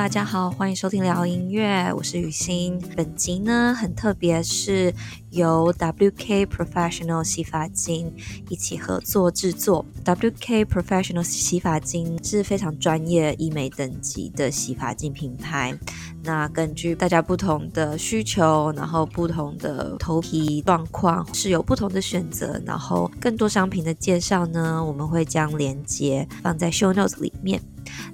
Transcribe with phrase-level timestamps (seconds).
[0.00, 2.82] 大家好，欢迎收听聊音乐，我是雨欣。
[2.96, 4.94] 本集呢很特别，是
[5.28, 8.10] 由 WK Professional 洗发精
[8.48, 9.84] 一起合作制作。
[10.02, 15.78] WK Professional 洗发精是非常专业医美等级的洗发精品牌。
[16.22, 22.58] 那根据大家不同的需求，然后不同的头皮状况，是有不同的选择。
[22.64, 27.60] 然后更多商品的介绍呢，我们会将链接放在 Show Notes 里面。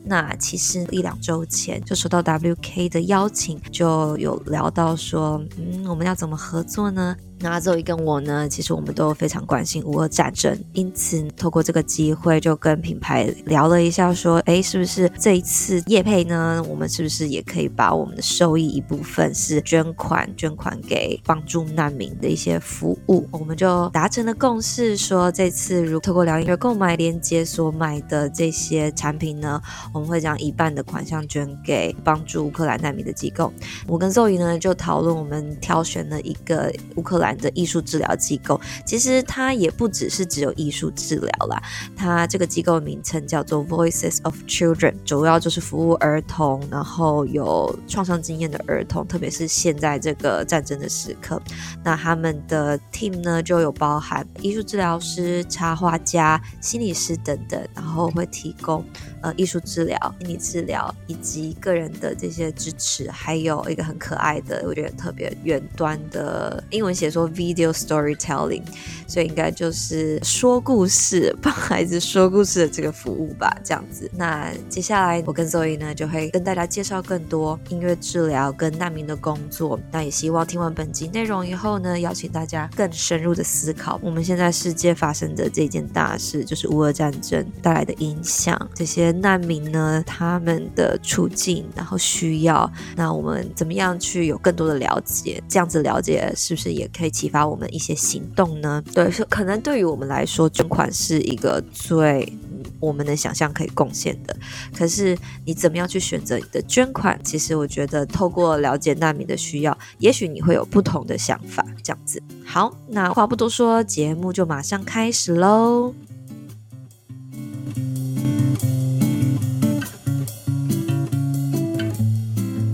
[0.05, 7.17] 那其实一两周前就收到 WK 的邀请，就有聊到说，嗯，我们要怎么合作呢？
[7.39, 16.65] 那 Zoe 跟我呢，其实我们都非常关心乌俄战争，因此透过这个机会，就跟品牌聊了一下，说，哎，是不是这一次业配呢？
[16.67, 23.29] 我们是不是也可以把我们的收益一部分是捐款，捐款给帮助难民的一些服务？
[23.31, 29.61] 我们就达成了共识，说这次如透过疗音乐购买链接所买的这些产品呢，
[29.93, 33.53] 我们会将一半的款项捐给帮助乌克兰难民的机构。
[33.87, 37.26] 我跟 Zoe 呢就讨论，我们挑选了一个乌克兰。
[37.35, 41.63] 的艺术治疗机构，其实它也不只是只有艺术治疗啦。
[41.97, 51.41] 它这个机构名称叫做 Voices of Children，主要就是服务儿童，然后有创伤经验的儿童，特别是现在这个战争的时刻。
[51.83, 58.85] 那他们的 team 呢，就有包含艺术治疗师、插画家、心理师等等，然后会提供
[59.23, 67.07] 呃艺术治疗、心理治疗以及个人的这些支持，还有一个很可爱的，我觉得特别远端的英文写。
[67.17, 68.63] 说 video storytelling，
[69.09, 74.11] 所以应该就是说故事，帮孩子说故事的这个服务吧，这样子。
[74.15, 79.81] 那接下来我跟 Zoe 呢，就会跟大家介绍更多音乐治疗跟难民的工作。
[79.91, 95.43] 那也希望听完本集内容以后呢，邀请大家更深入的思考，我们现在世界发生的这件大事，就是乌俄战争带来的影响，这些难民呢，他们的处境，然后需要，那我们怎么样去有更多的了解？
[95.49, 97.06] 这样子了解是不是也可以？
[97.11, 98.83] 启发我们一些行动呢？
[98.95, 102.33] 对，是可能对于我们来说，捐款是一个最
[102.81, 104.37] 我们能想象可以贡献的。
[104.77, 107.19] 可是你怎么样去选择你的捐款？
[107.25, 111.65] 其实我觉得，透过了解难民的需要，也许你会有不同的想法。
[111.83, 115.95] 这样子，好，那话不多说，节目就马上开始喽。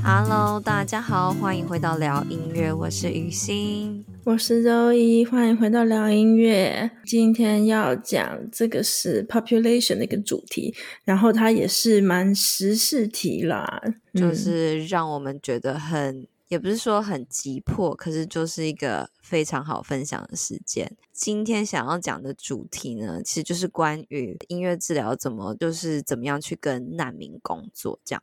[0.04, 4.04] Hello，大家好，欢迎回到聊音乐，我是雨欣。
[4.24, 6.88] 我是周一，欢迎回到聊音乐。
[7.04, 10.72] 今天要讲这个是 population 的一个主题，
[11.04, 13.82] 然后它也是蛮时事题啦，
[14.14, 20.96] 就是让我们觉得很，也不是说很急迫，可是就是一个非常好分享的时间。
[21.12, 27.98] 今天想要讲的主题呢，其实就是关于音乐治疗怎么，就是怎么样去跟难民工作。
[28.04, 28.22] 这样，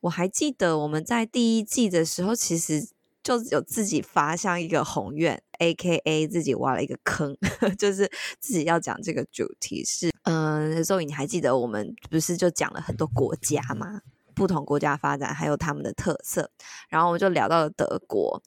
[0.00, 2.88] 我还记得我们在第一季的时候，其实。
[3.22, 7.36] 就有自己发像一个宏愿，A.K.A 自己挖了一个坑，
[7.78, 8.10] 就是
[8.40, 14.00] 自己要讲这个主题是，嗯、呃，所以你还记得我们不是就讲了很多国家吗？
[14.34, 16.50] 不同国家发展还有他们的特色，
[16.88, 18.42] 然后我就聊到了德国，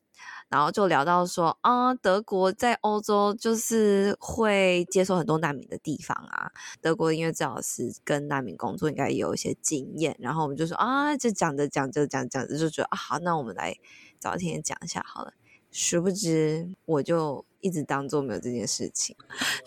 [0.56, 6.50] 然后就聊到说啊，德国在欧洲就是会接受很多难民的地方啊，
[6.82, 13.76] 德国音乐治疗师跟难民工作应该也有一些经验，然后我们就说啊，就讲着讲着讲讲着就觉得啊，好，那我们来。
[14.18, 15.34] 找天讲一下好了，
[15.70, 19.16] 殊不知我就一直当做没有这件事情。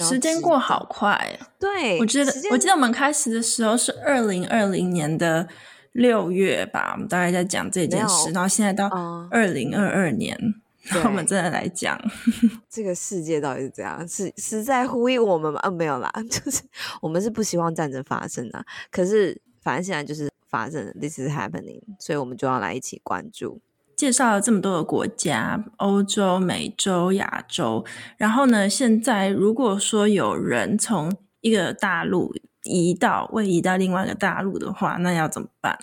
[0.00, 5.47] 时间过好快，对，我觉得我记得我们开始的时候是二零二零年的
[5.93, 8.88] 六月吧，我们大概在讲这件事，然后现在到
[9.31, 10.55] 二零二二年，嗯、
[11.04, 11.99] 我们真的来讲
[12.69, 15.60] 这个世界到底是怎样，是是在呼应我们吗？
[15.62, 16.62] 嗯、啊，没有啦， 就是
[17.00, 23.60] 我们是不希望战争发生的，可是反正现在就是发生，This is happening，所以我们就要来一起关注。
[23.97, 27.85] 介绍了这么多的国家，欧洲、美洲、亚洲，
[28.17, 32.32] 然后呢，现在如果说有人从一个大陆
[32.62, 35.76] 移到，位移到另外一个大陆的话，那要怎么办？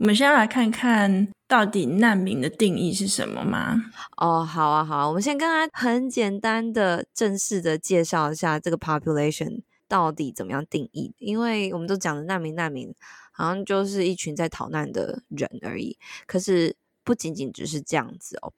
[0.00, 3.76] 我们先来看看到底难民的定义是什么吗？
[4.16, 12.94] 哦，好啊，好啊，我们先跟他很简单的、正式的介绍一下这个 population 到底怎么样定义，因为我们都讲的难民，难民
[13.30, 16.74] 好像就是一群在逃难的人而已，可是。
[17.02, 18.52] 不仅仅只是这样子哦，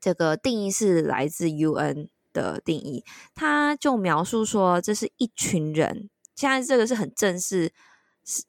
[0.00, 3.04] 这个定义是来自 UN 的定义，
[3.34, 6.08] 他就描述说，这是一群人。
[6.36, 7.72] 现在这个是很正式，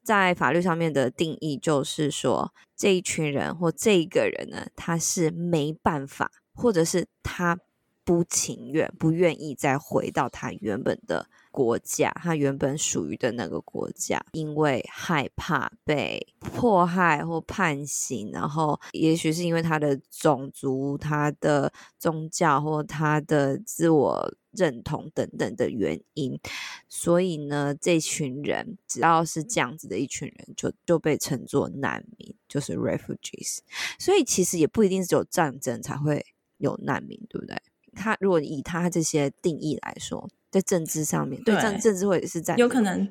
[0.03, 7.57] 在法律上面的定义，就是说这一群人或这一个人呢，他是没办法，或者是他
[8.05, 26.39] 不情愿、不愿意再回到他原本的国家，他原本属于的那个国家，因为害怕被迫害或判刑，然后也许是因为他的种族、他的宗教或他的自我认同等等的原因，
[26.87, 33.59] 所以呢，这群人只要是这样子的一群人，就就被称作难民，就是 refugees。
[33.97, 36.23] 所以其实也不一定只有战争才会
[36.57, 37.59] 有难民，对不对？
[37.95, 40.29] 他如果以他这些定义来说。
[40.51, 43.09] 在政治上面，对政政治或者是在有可能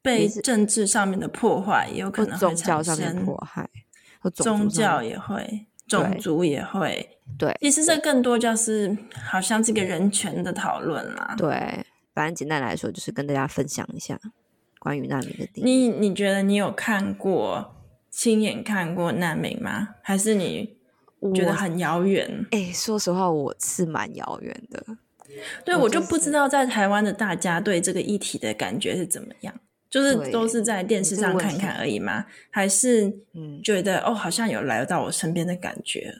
[0.00, 3.68] 被政治上面的破坏，也有可能宗教上面迫害，
[4.32, 7.18] 宗教也会，种族也会。
[7.36, 11.34] 对，其实这更多就是好像这个人权的讨论啦。
[11.36, 11.84] 对，
[12.14, 14.16] 反正简单来说，就是跟大家分享一下
[14.78, 15.68] 关于难民的定义。
[15.68, 17.74] 你你觉得你有看过
[18.08, 19.96] 亲眼看过难民吗？
[20.00, 20.76] 还是你
[21.32, 22.46] 觉得很遥远？
[22.50, 24.84] 哎，说实话，我是蛮遥远的。
[25.64, 29.54] 对，我就不知道在台湾的大家对这个议题的感觉是怎么样，
[29.90, 32.24] 就是都是在电视上看看而已吗？
[32.50, 36.14] 还是嗯，觉得哦，好像有来到我身边的感觉。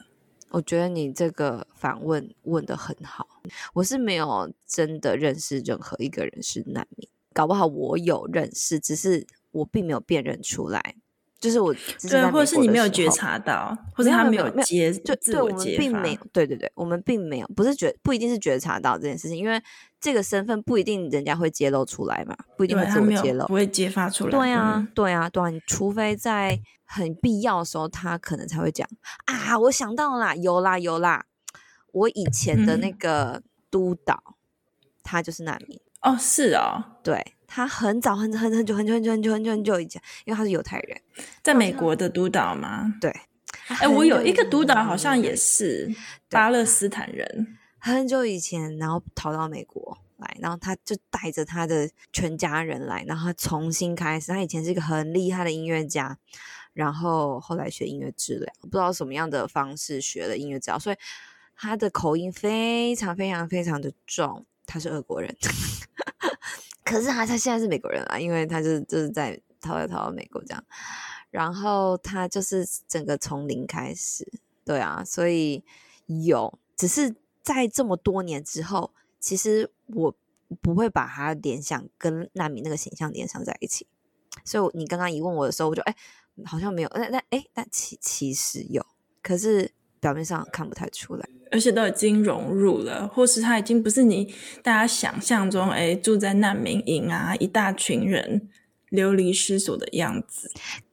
[0.51, 3.27] 我觉得你这个反问问的很好，
[3.73, 10.95] 我是没有真的认识任何一个人是难民，搞不好我有认识，只是我并没有辨认出来。
[11.41, 11.75] 就是我
[12.09, 19.63] 对，或者是你没有觉察到，或者他没有接，就对我们并没有，对对对，我们并没有，不是觉不一定是觉察到这件事情，因为
[20.01, 24.31] 这个身份不一定人家会揭露出来嘛，不一定会自我揭露，不会揭发出来。
[24.31, 28.89] 对啊，对啊，对啊，你除非在很必要的时候，他可能才会讲
[29.27, 31.27] 啊，我想到啦，有啦有啦，
[31.93, 34.35] 我以前的那个督导，嗯、
[35.03, 37.35] 他就是难民哦，是哦，对。
[37.55, 41.01] 他很早很很很久很久很久很久很久很久以前，因为他是犹太人，
[41.41, 42.93] 在美国的督导吗？
[43.01, 43.15] 对，
[43.69, 45.89] 哎，我有一个督导，好像也是
[46.29, 54.33] 巴勒斯坦人，很久以前，然后逃到美国来，然后他就带着他的全家人来，然后他重新开始。
[54.33, 56.19] 他以前是一个很厉害的音乐家，
[56.73, 60.97] 然后后来学音乐治疗，不知道什么样的方式学了音乐治疗，所以
[61.55, 65.33] 他的口音非常非常非常的重，他是俄国人。
[66.85, 70.63] 可是他他现在是美国人啊，因为他就是就是在逃来逃到美国这样，
[71.31, 74.31] 然后他就是整个从零开始，
[74.65, 75.65] 对啊，所以
[76.07, 80.15] 有，只是在这么多年之后，其实我
[80.61, 83.87] 不会把他联想跟难民那个形象联想在一起，
[84.45, 85.97] 所以你刚刚一问我的时候，我就哎
[86.45, 88.85] 好像没有，那那哎但其其实有，
[89.23, 91.27] 可是表面上看不太出来。
[91.51, 98.49] 而且都已经融入了，或是他已经不是你大家想象中，哎，住在难民营啊，一大群人
[98.89, 100.51] 流离失所的样子。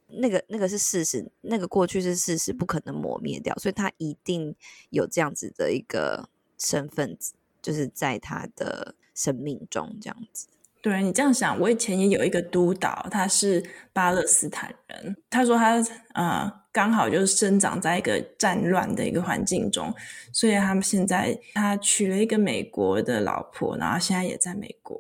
[0.08, 4.54] 那个那个是事实，那个过去是事实，不可能磨灭掉，所以他一定
[4.90, 6.28] 有这样子的一个
[6.58, 7.18] 身份，
[7.62, 10.48] 就是在他的生命中这样子。
[10.82, 13.64] 对，你这样想，我以前也有一个督导，他是
[13.94, 15.84] 巴勒斯坦人，他说他
[16.14, 16.62] 呃。
[16.74, 19.94] 刚好就是生长在一个战乱的一个环境中，
[20.32, 24.98] 所以他们现在他娶了一个美国的老婆，然后现在也在美国。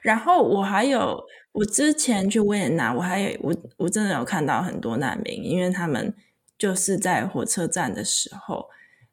[0.00, 1.20] 然后我还有，
[1.50, 6.14] 我之前去维也纳，我还有我我真的有看到很多难民，因为他们
[6.56, 8.68] 就是在火车站的时候，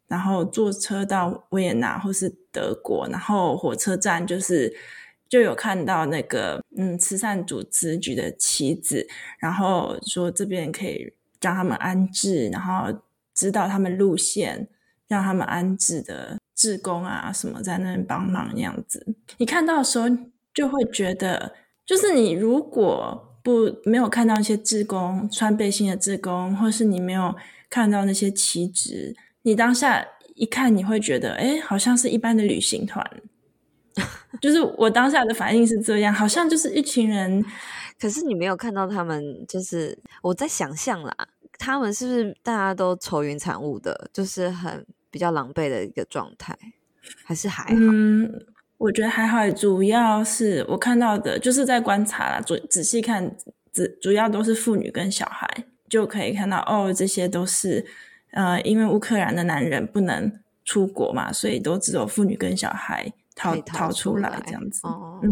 [0.08, 4.72] 然后坐车到维也纳或是德国，然后火车站就是
[5.36, 9.06] 就有看到那个嗯慈善组织举的旗子，
[9.39, 11.13] 然后说这边可以。
[11.42, 13.01] 让他们安置，然后
[13.36, 14.68] 知道他们路线，
[15.08, 19.06] 让他们安置的志工啊什么在那边帮忙那样子。
[19.38, 20.06] 你看到的时候
[20.56, 21.54] 就会觉得，
[21.86, 27.36] 就是你如果不没有看到一些志工穿背心的志工，或是你没有
[27.70, 33.06] 看到那些旗帜，你当下一看你会觉得，哎，好像是一般的旅行团。
[34.42, 37.44] 就是我当下的反应是这样，好像就是一群人。
[38.00, 41.16] 可是你没有看到他们，就是我在想象啦。
[41.58, 46.54] 他们是不是大家都愁云惨雾的，就是很比较狼狈的一个状态，
[47.24, 47.70] 还是还好？
[47.74, 48.30] 嗯，
[48.78, 53.34] 我觉得还好，主要是我看到的就是在观察啦，仔仔细看，
[53.72, 55.50] 主主要都是妇女跟小孩，
[55.88, 57.86] 就可以看到哦，这些都是
[58.32, 60.30] 呃，因为乌克兰的男人不能
[60.66, 63.14] 出国嘛，所以都只有妇女跟小孩。
[63.36, 65.30] 逃逃出来这样子，哦、嗯，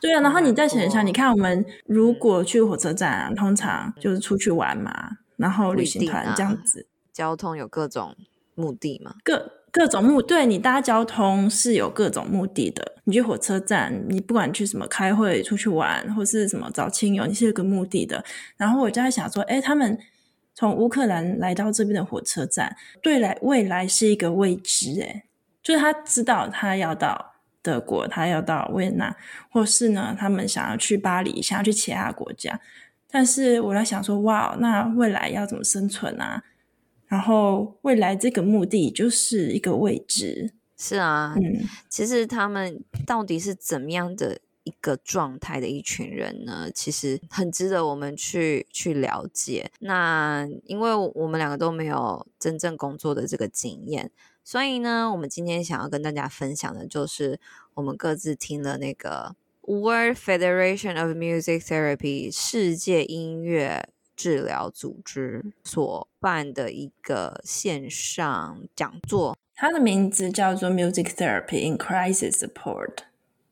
[0.00, 0.20] 对啊。
[0.20, 8.16] 然后你再想一下，你看我们如果去火车站啊，通常就是出去玩嘛，然后旅行团这样子，啊、交通有各种
[8.54, 12.92] 目的嘛，各各种目，对，你搭交通是有各种目的的。
[13.04, 18.24] 你去火车站，你不管去什么开会、出去玩，或是什么找亲友，你是有个目的的。
[18.56, 19.98] 然后我就在想说，哎，他们
[20.54, 25.24] 从乌克兰来到这边的火车站，对来未来是一个未知，哎。
[25.64, 29.16] 就是他知道他要到德国，他要到维也纳，
[29.50, 32.60] 或是呢，他们想要去巴黎，想要去其他国家。
[33.10, 36.42] 但是我在想说，哇，那未来要怎么生存啊？
[37.06, 40.52] 然后未来这个目的就是一个未知。
[40.76, 46.68] 是啊，嗯，其实他们到底是怎么样的一个状态的一群人呢？
[46.74, 49.70] 其实很值得我们去去了解。
[49.78, 54.10] 那因为我们两个都没有真正工作的这个经验，
[54.44, 57.40] 所以呢，我们今天想要跟大家分享的就是
[57.74, 59.34] 我们各自听了那个。
[59.66, 72.96] World Federation of Music Therapy 世界音乐治疗组织所办的一个线上讲座，它的名字叫做 Music Therapy in Crisis Support，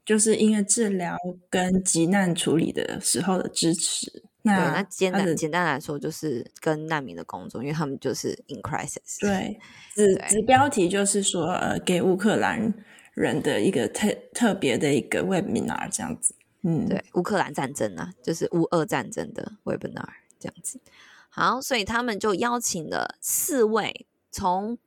[0.05, 1.17] 就是音乐治疗
[1.49, 4.25] 跟急难处理的时候的支持。
[4.43, 9.21] 那对，那简单简单来说，就是跟难民的工作，因为他们就是 in crisis。
[9.21, 9.59] 对，
[9.95, 12.73] 子子标题就是说，呃，给乌克兰。
[13.15, 20.09] 人的一个特特别的一个 webinar 这样子，嗯，对，乌克兰战争啊，就是乌俄战争的 webinar
[20.39, 20.81] 这样子。
[21.29, 24.79] 好，所以他们就邀请了四位从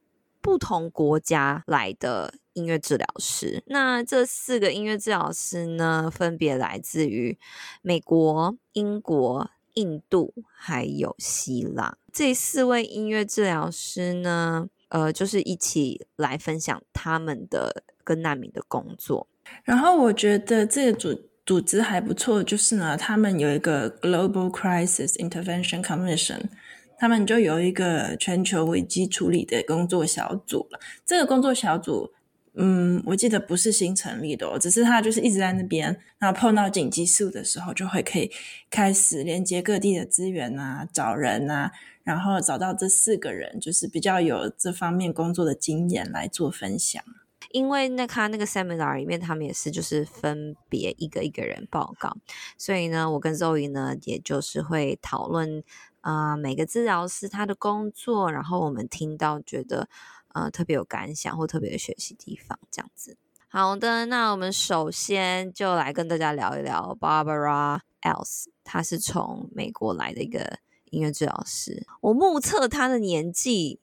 [0.45, 3.63] 不同国家来的音乐治疗师。
[3.65, 7.35] 那这四个音乐治疗师呢，分别来自于
[7.81, 11.97] 美国、英国、印度还有希腊。
[12.13, 17.83] 这四位音乐治疗师呢，呃，就是一起来分享他们的。
[18.05, 19.27] 跟难民的工作，
[19.63, 26.43] 然后我觉得这个组组织还不错，就是呢，他们有一个 Global Crisis Intervention Commission，
[26.97, 30.79] 他们就有一个全球危机处理的工作小组了。
[31.05, 32.11] 这个工作小组，
[32.53, 38.31] 嗯，我记得不是新成立的哦，只是他就是一直在那边，然后碰到紧急事的时候，就会可以
[38.69, 41.71] 开始连接各地的资源啊，找人啊，
[42.03, 47.03] 然后找到这四个人，就是比较有这方面工作的经验来做分享。
[47.51, 52.17] 因为那他那个 seminar 里面，他们也是就是分别一个一个人报告，
[52.57, 55.63] 所以呢，我跟 Zoe 呢，也就是会讨论、
[56.05, 59.89] 呃、每个治疗师他的工作，然后我们听到觉得
[60.33, 63.17] 呃特别有感想或特别的学习地方这样子。
[63.47, 70.59] 好的，那我们首先就来跟大家聊一聊 Barbara Else，她是从美国来的一个
[70.91, 73.79] 音乐治疗师，我目测她的年纪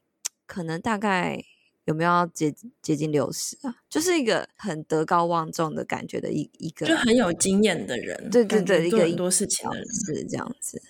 [0.47, 1.45] 可能大概。
[1.85, 3.75] 有没有要接接近六十啊？
[3.91, 10.81] 就是一个很德高望重的感觉的一一个，就很有经验的人，对对对，一个很多事情的人是这样子。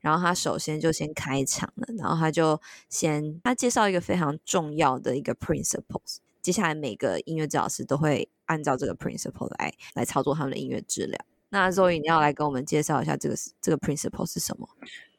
[0.00, 11.18] 然后他首先就先开场了，然后他就先他介绍一个非常重要的一个 principles，接下来每个音乐治疗师都会按照这个 principle 来来操作他们的音乐治疗。
[11.50, 14.68] 那 Zoe 你要来跟我们介绍一下这个这个 principle 是什么？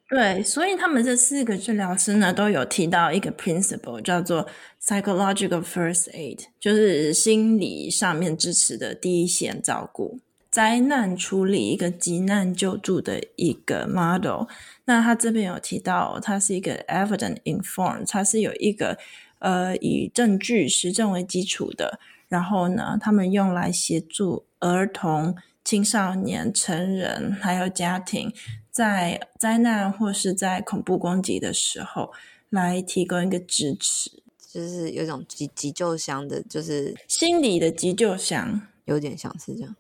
[0.10, 4.46] 对，所以他们这四个治疗师呢，都有提到一个 principle，叫做
[4.82, 10.20] psychological first aid，就是心理上面支持的第一线照顾，
[10.52, 14.48] 灾难处理一个急难救助的一个 model。
[14.86, 18.98] 那他这边有提到，它是一个 evidence informed，它是有一个
[19.40, 22.00] 呃以证据实证为基础的。
[22.28, 28.34] 然后呢，他们用来协助儿童、青少年、成人还有家庭。
[28.70, 32.14] 在灾难或是在恐怖攻击的时候，
[32.50, 34.10] 来提供一个支持，
[34.50, 39.76] 就是有一种急急救箱的，就是心理的急救箱，有点像是这样，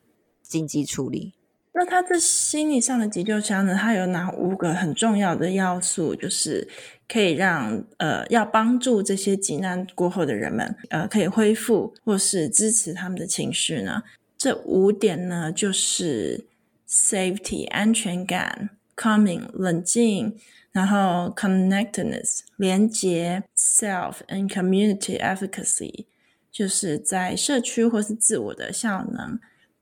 [0.52, 1.34] 紧急处理。
[1.74, 3.74] 那他这心理上的急救箱呢？
[3.74, 6.14] 它有哪五个很重要的要素？
[6.14, 6.68] 就是
[7.08, 14.04] 可以让呃，要帮助这些急难过后的人们，呃，可以恢复或是支持他们的情绪呢？
[14.38, 16.46] 这五点呢，就是
[16.88, 18.72] safety 安全感。
[18.94, 20.38] Calming 冷静，
[20.72, 26.06] 然后 connectedness 连接，self and community efficacy
[26.52, 29.40] 就是在社区或是自我的效能。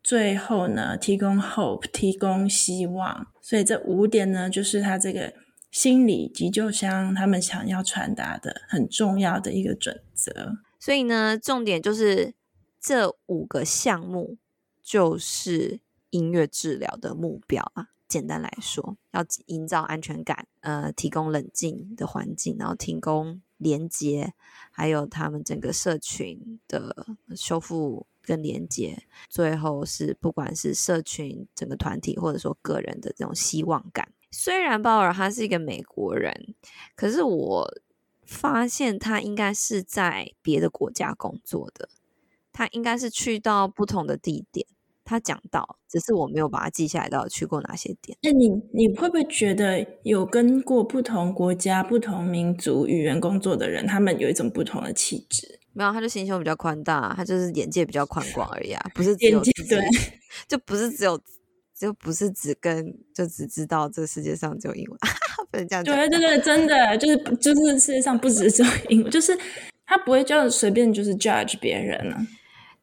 [0.09, 3.27] 最后呢，提供 hope 提供希望。
[3.39, 5.31] 所以这五点呢，就是他这个
[5.69, 10.57] 心理急救箱他们想要传达的很重要的一个准则。
[10.79, 12.33] 所以呢，重点就是
[12.81, 14.37] 这五个项目
[14.81, 17.89] 就是音乐治疗的目标啊。
[18.07, 24.33] 简单来说，要营造安全感，呃，提供冷静的环境，然后提供连接，
[24.71, 29.01] 还有他们整个社群的修复跟连接。
[29.27, 34.13] 最后是不管是社群整个团体，或者说个人的这种希望感。
[34.29, 36.53] 虽然鲍尔他是一个美国人，
[36.95, 37.67] 可是我
[38.23, 41.89] 发现他应该是在别的国家工作的，
[42.53, 44.67] 他应该是去到不同的地点。
[45.03, 48.15] 他讲到，只是我没有把它记下来，到底去过哪些点。
[48.21, 55.58] 那你你会不会觉得有跟过不同国家、不同民族语言工作的人，他们有一种不同的气质？
[55.73, 59.85] 没有，他就心胸比较宽大，他就是眼界比较宽广而已啊，不是只有对，
[60.47, 61.19] 就不是只有，
[61.79, 64.99] 就不是只跟，就只知道这世界上只有英文，
[65.51, 65.95] 不能这样讲。
[65.95, 69.37] 对对对，真的就是就是世界上不只只有英文，就是
[69.85, 72.27] 他不会就随便就是 judge 别人了、啊。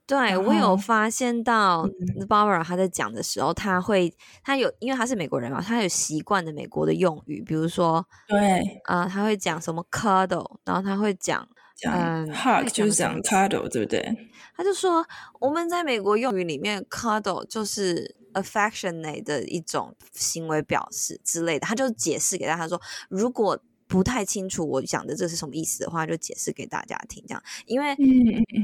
[0.06, 1.84] 对，我有发现到
[2.28, 4.14] Barbara 他在讲的时候，他会
[4.44, 11.46] 他有，因为他是美国人嘛，他有习惯的美国的用语，比如说，对啊、呃，他会讲什么 cuddle，然后他会讲。
[11.84, 14.30] 嗯，hug 就是讲 cuddle，对不对？
[14.56, 15.06] 他就说，
[15.38, 21.66] 我们在美国用语里面，cuddle 就是 affectionate 的一种行为表示之类的。
[21.66, 22.80] 他就解释给大家说，
[23.10, 27.22] 如果不太清楚我讲的这是什么意思的话，就解释给大家听。
[27.28, 27.94] 这样，因为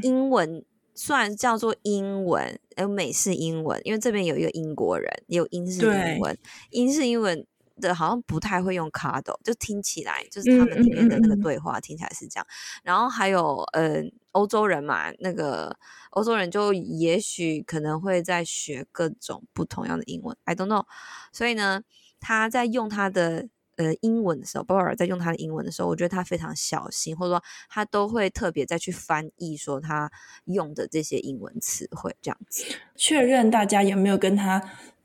[0.03, 0.65] 英文
[0.95, 6.39] 虽然叫做英文，有美式英文，因为这边有一个英国人，也有英式英文，
[6.71, 7.47] 英式英文。
[7.81, 12.47] 的好像不太会用 cuddle，就听起来就是他们里面的那个对话听起来是这样。
[12.83, 14.03] 然后还有呃
[14.33, 15.77] 欧洲人嘛，那个
[16.11, 20.85] 欧洲人就也许可能会在学各种不同样的英文，I don't know。
[21.33, 21.83] 所以呢，
[22.21, 30.11] 他在用他的呃英文的时候，Barbara 在用他的英文的时候，我觉得他非常小心，或者说他都会特别再去翻译说他
[30.45, 32.65] 用的这些英文词汇，这样子
[32.97, 34.63] 确认大家有没有跟他。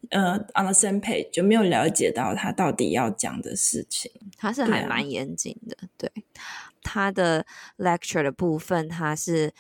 [0.09, 5.75] 呃，on the same page 就没有了解到他到底要讲的事情，他是还蛮严谨的。
[5.97, 6.09] 对，
[6.81, 7.45] 他的
[7.77, 9.53] lecture 的部分，他是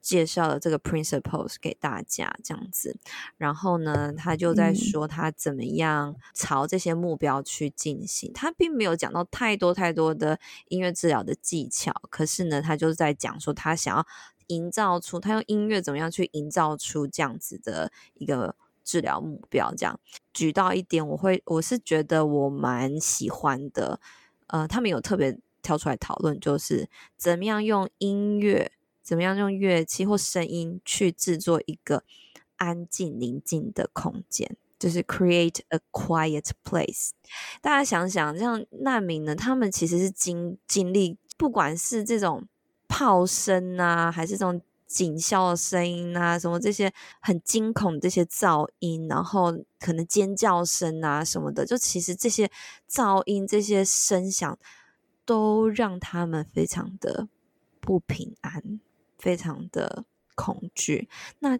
[0.00, 2.96] 介绍了这个 principles 给大家这样子。
[3.36, 8.30] 然后呢，他就在说他怎么样朝这些目标去进行。
[8.30, 14.06] 嗯、他并没有讲到太多太多的音乐治疗的技巧，可是呢，他就在讲说他想要
[14.46, 18.56] 营造出他用音乐怎么样去营造出这样子的一个。
[18.84, 19.98] 治疗目标这样
[20.32, 24.00] 举到一点，我会我是觉得我蛮喜欢的。
[24.46, 28.72] 呃，他们有特别挑出来讨论，就是怎么样用音乐，
[29.02, 32.02] 怎么样用乐器或声音去制作一个
[32.56, 37.10] 安静宁静的空间，就是 create a quiet place。
[37.60, 42.46] 大家想想，像难民呢，他们其实是经经历，不管是这种
[42.88, 44.60] 炮声啊，还是这种。
[44.90, 52.50] 警校的声音啊，什么这些很惊恐的这些噪音，然后可能尖叫声啊什么的，就其实这些
[52.90, 54.58] 噪音、这些声响
[55.24, 57.28] 都让他们非常的
[57.80, 58.80] 不平安，
[59.16, 61.08] 非常的恐惧。
[61.38, 61.56] 那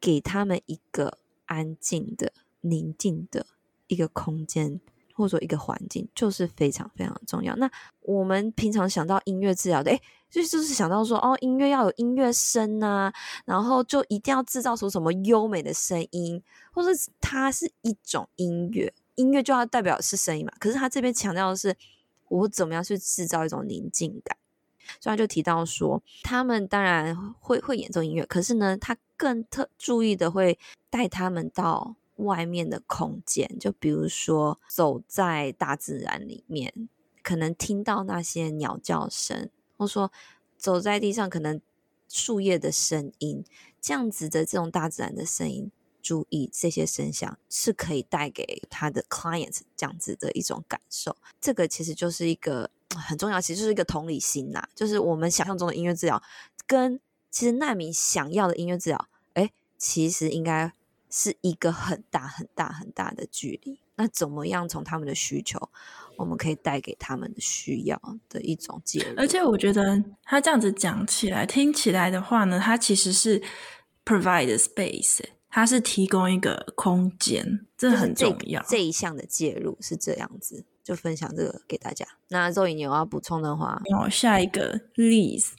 [0.00, 3.44] 给他们一个安静的、宁静的
[3.88, 4.80] 一个空间。
[5.18, 7.56] 或者一个环境就是非常非常重要。
[7.56, 7.68] 那
[8.02, 13.12] 我们平常想到音乐治疗的，诶，就就是想到说，哦，音乐要有音乐声啊，
[13.44, 16.88] 然后就一定要制造出什么优美的声音，或者
[17.20, 20.52] 它是一种音乐，音乐就要代表是声音嘛。
[20.58, 21.76] 可是他这边强调的是，
[22.28, 24.36] 我怎么样去制造一种宁静感。
[25.00, 30.58] 所以他就提到说，他们当然会会演奏音乐，可是呢，他更特注意的会
[30.90, 31.96] 带他们到。
[32.18, 36.88] 外面的空间，就比如说走在大自然里面，
[37.22, 40.12] 可能听到那些鸟叫声，或说
[40.58, 41.58] 走在地上，可能
[42.08, 43.42] 树叶的声音，
[43.80, 45.70] 这样子的这种大自然的声音，
[46.02, 51.16] 注意这些声响是可以带给他的 client 这样子的一种感受。
[51.40, 56.22] 这个其实就是一个很重要，其实就是一个同理心呐，就是我们想象中的音乐治疗，
[56.66, 60.72] 跟其实难民想要的音乐治疗，诶，其实应该。
[61.10, 63.78] 是一个很大很大很大的距离。
[63.94, 65.70] 那怎么样从他们的需求，
[66.18, 69.14] 我们可以带给他们的需要的一种介入？
[69.16, 73.40] 而且我觉得他这样子讲起来、听起来的话呢，他其实是
[74.04, 78.60] provide space，他是提供一个空间，这很重要。
[78.62, 82.06] 这，这一项的介入是这样子，就分享这个给大家。
[82.28, 85.52] 那周颖你有要补充的话，哦，下一个 Liz。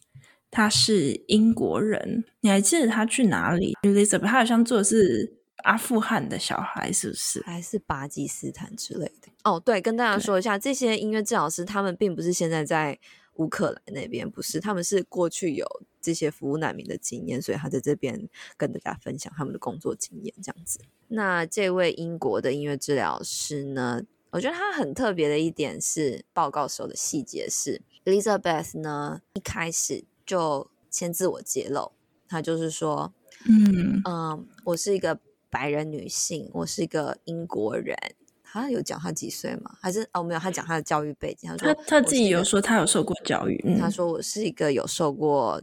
[0.52, 7.42] 他是英国人，你还记得他去哪里？Elizabeth，他好像做的是阿富汗的小孩，是不是？
[7.44, 9.30] 还是巴基斯坦之类的？
[9.44, 13.00] 哦，对，跟大家说一下，这些音乐治疗师他们并不是现在在
[13.36, 15.66] 乌克兰那边，不是，他们是过去有
[16.02, 20.80] 这些服务难民的经验，所以他在这边跟大家分享他们的工作经验，这样子。
[21.08, 30.06] 那这位英国的音乐治疗师呢，我觉得他很特别的一点是报告时候的细节是，Elizabeth 呢一开始。
[30.30, 31.92] 就先自我揭露，
[32.28, 33.12] 他就是说，
[33.48, 37.98] 嗯嗯，我是一个白人女性，我是一个英国人。
[38.52, 39.78] 他有讲他几岁吗？
[39.80, 40.40] 还是哦没有？
[40.40, 41.48] 他讲他的教育背景。
[41.48, 43.78] 他说他他自己有说他有受过教育。
[43.80, 45.62] 他说我是一个有受过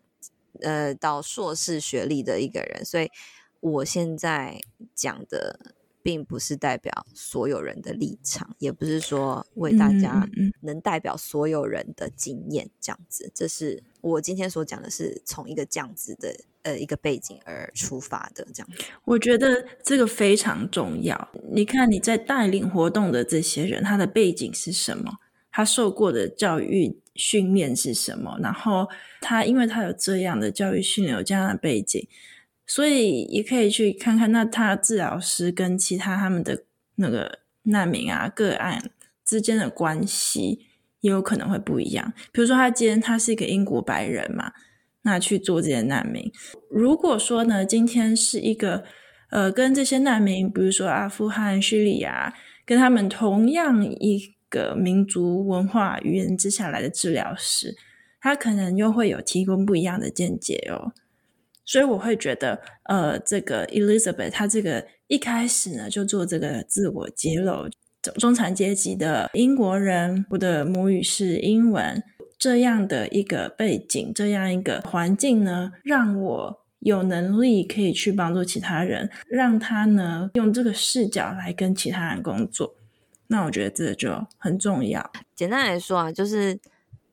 [0.60, 3.10] 呃到硕士学历的一个人，所以
[3.58, 4.60] 我现在
[4.94, 10.24] 讲的并不是代表所有人的立场，也不是说为大家
[10.60, 13.28] 能代表所有人的经验这样子。
[13.34, 16.32] 这是我今天所讲的，是从一个这样子的
[16.66, 18.68] 呃一个背景而出发的这样。
[19.04, 21.28] 我觉得这个非常重要。
[21.52, 25.18] 你看你在带领活动的这些人，他的背景是什么？
[25.52, 28.36] 他受过的教育训练是什么？
[28.42, 28.88] 然后
[29.20, 32.06] 他因为他有这样的教育训练，有这样的背景。
[32.66, 36.64] 所以也可以去看看，那他治疗师跟其他他们的
[36.96, 38.90] 那个难民啊个案
[39.24, 40.66] 之间的关系，
[41.00, 42.12] 也有可能会不一样。
[42.32, 44.52] 比如说，他今天他是一个英国白人嘛，
[45.06, 46.30] 那去做这些难民。
[46.68, 48.82] 如果说呢，今天是一个
[49.30, 52.34] 呃跟这些难民，比如说阿富汗、叙利亚，
[52.66, 57.74] 跟他们同样一个民族文化语言之下来的治疗师，
[58.20, 60.92] 他可能又会有提供不一样的见解哦。
[61.64, 67.68] 所以我会觉得，呃，这个 Elizabeth 她这个一开始呢就做这个自我揭露，
[68.02, 72.02] 中中产阶级的英国人，我的母语是英文，
[72.38, 82.74] 这样的一个背景，这样一个环境呢，让我有能力可以去帮助其他人，让他呢用这个视角来跟其他人工作。
[83.28, 85.10] 那我觉得这就很重要。
[85.34, 86.58] 简单来说啊，就是。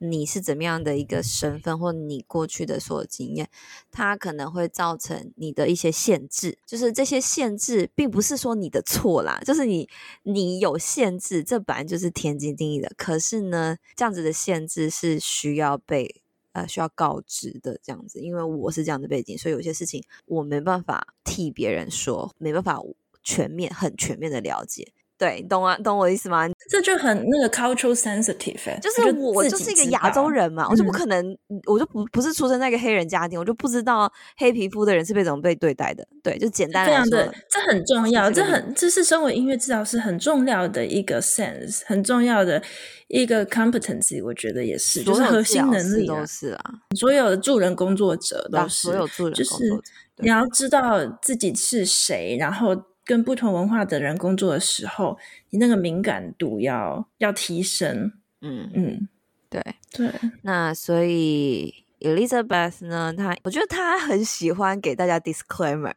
[0.04, 3.50] 你是怎么样的一个身份，或你过去的所有经验，
[3.90, 6.58] 它可能会造成你的一些限制。
[6.68, 9.88] 就是这些限制，并不是说你的错啦，就是你
[10.24, 12.92] 你有限制，这本来就是天经地义的。
[12.98, 18.20] 可是呢，这样子的限制是需要被呃需要告知的，这样子。
[18.20, 22.82] 因为我是这样的背景，所以有些事情我没办法替别人说，没办法
[23.24, 24.92] 全面很全面的了解。
[25.24, 26.50] 对，懂啊，懂我意思吗？
[26.70, 36.06] 这就很那个 cultural sensitive，就是我就是一个亚洲人嘛，我就不可能，嗯、我就不不是出生在一个黑人家庭，我就不知道黑皮肤的人是被怎么被对待的。
[36.22, 42.62] 对，就简单来说，这样的，这很重要，这很这是身为音乐治疗师很重要的一个 sense，很重要的
[43.08, 46.64] 一个 competency，我觉得也是，就是核心能力都是啊，
[46.98, 49.82] 所有的助人工作者都是，所有助人工作者，就是
[50.18, 52.76] 你要知道自己是谁，然后。
[53.06, 55.18] 跟不同文化的人工作的时候，
[55.50, 58.14] 你那个敏感度要要提升。
[58.42, 59.08] 嗯嗯，
[59.50, 59.62] 对
[59.92, 60.12] 对。
[60.42, 65.94] 那所以 Elizabeth 呢，她我觉得她很喜欢给大家 disclaimer，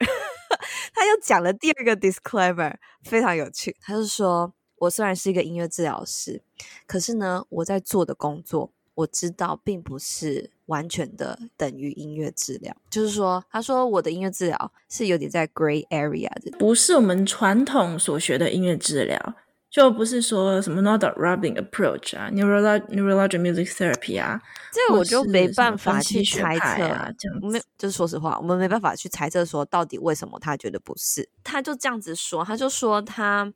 [0.95, 3.77] 她又讲了第二个 disclaimer，非常有趣。
[3.81, 6.43] 她就说：“我虽然是一个音乐治疗师，
[6.87, 19.35] 可是呢，我在做的工作，我知道并不是。”完全的等于音乐治疗，就是说，他说我的音乐治疗是有点在 gray area 的，不是我们传统所学的音乐治疗，
[19.71, 24.41] 就不是说什么 nodal rubbing approach 啊，neurologic neurologic music therapy 啊，
[24.73, 33.53] 这个我就没办法去猜测啊，这样没就是说实话，我们没办法去猜测说到底为什么他觉得不是，他就这样子说，他就说他。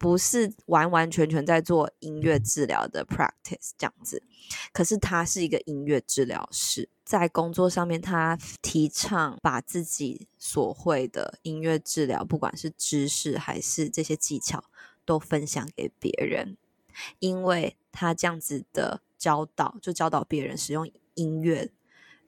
[0.00, 4.22] 不是完完全全在做音乐治疗的 practice 这样子，
[4.72, 14.64] 可是他是一个音乐治疗师，在工作上面，他提倡把自己所会的音乐治疗，不管是知识还是这些技巧，
[15.04, 16.56] 都分享给别人，
[17.18, 21.70] 因为他这样子的教导，就教导别人使用音乐。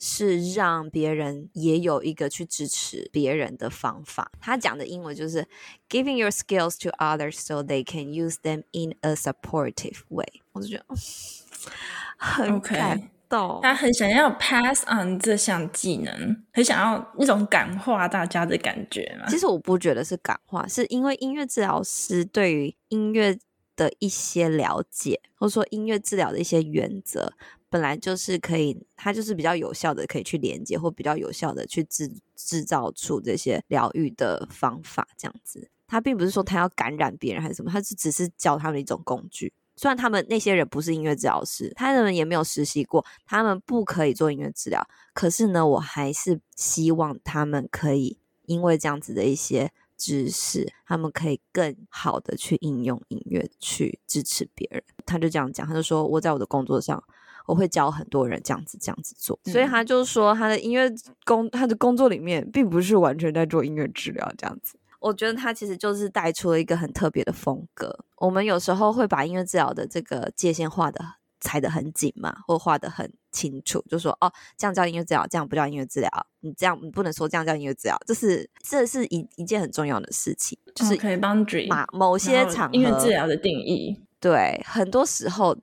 [0.04, 4.32] 是让别人也有一个去支持别人的方法。
[4.40, 5.46] 他讲的英文就是
[5.88, 10.26] “giving your skills to others so they can use them in a supportive way”。
[10.50, 10.84] 我就觉得
[12.16, 13.62] 很感动，okay.
[13.62, 19.28] 他很想要 pass on 这项技能，很想要一种感化大家的感觉嘛。
[19.28, 23.38] 其实我不觉得是感化，是因为音乐治疗师对于音乐
[23.76, 27.32] 的一些了解，或者说音乐治疗的一些原则。
[27.72, 35.70] 本来就是可以，它就是比较有效的，可以去连接或比较有效的去制制造出这些疗愈的方法，这样子。
[35.88, 39.50] 他并不是说他要感染别人还是什么，他是只是教他们一种工具。
[39.74, 44.86] 虽然他们那些人不是音乐治疗师，他们也没有实习过，他们不可以做音乐治疗。
[45.14, 54.82] 可是呢，我还是希望他们可以因为这样子的一些知识，他们可以更好的去应用音乐去支持别人。
[55.06, 57.02] 他就这样讲，他就说我在我的工作上。
[57.46, 60.90] 我会教很多人这样子这样子做，所以他就说他的音乐
[61.24, 64.78] 工他的工作里面并不是完全在做音乐治疗这样子。
[65.00, 68.04] 我觉得他其实就是带出了一个很特别的风格。
[68.18, 71.04] 我们有时候会把音乐治疗的这个界限画的
[71.40, 76.08] 踩得很紧嘛，或画得很清楚，就说哦，这样叫音乐治疗，这样不叫音乐治疗。
[76.38, 84.00] 你这样你不能说这样叫音乐治疗，这是这是一一件很重要的事情，就是可以 boundary 某些场合音乐治疗的定义。
[84.20, 85.58] 对，很多时候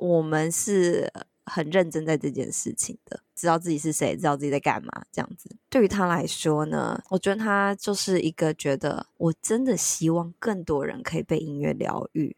[0.00, 1.12] 我们是。
[1.46, 5.50] 很认真在这件事情的，知道自己是谁，知道自己在干嘛，这样子。
[5.68, 12.36] 对于他来说呢，我觉得他就是一个觉得我真的希望更多人可以被音乐疗愈，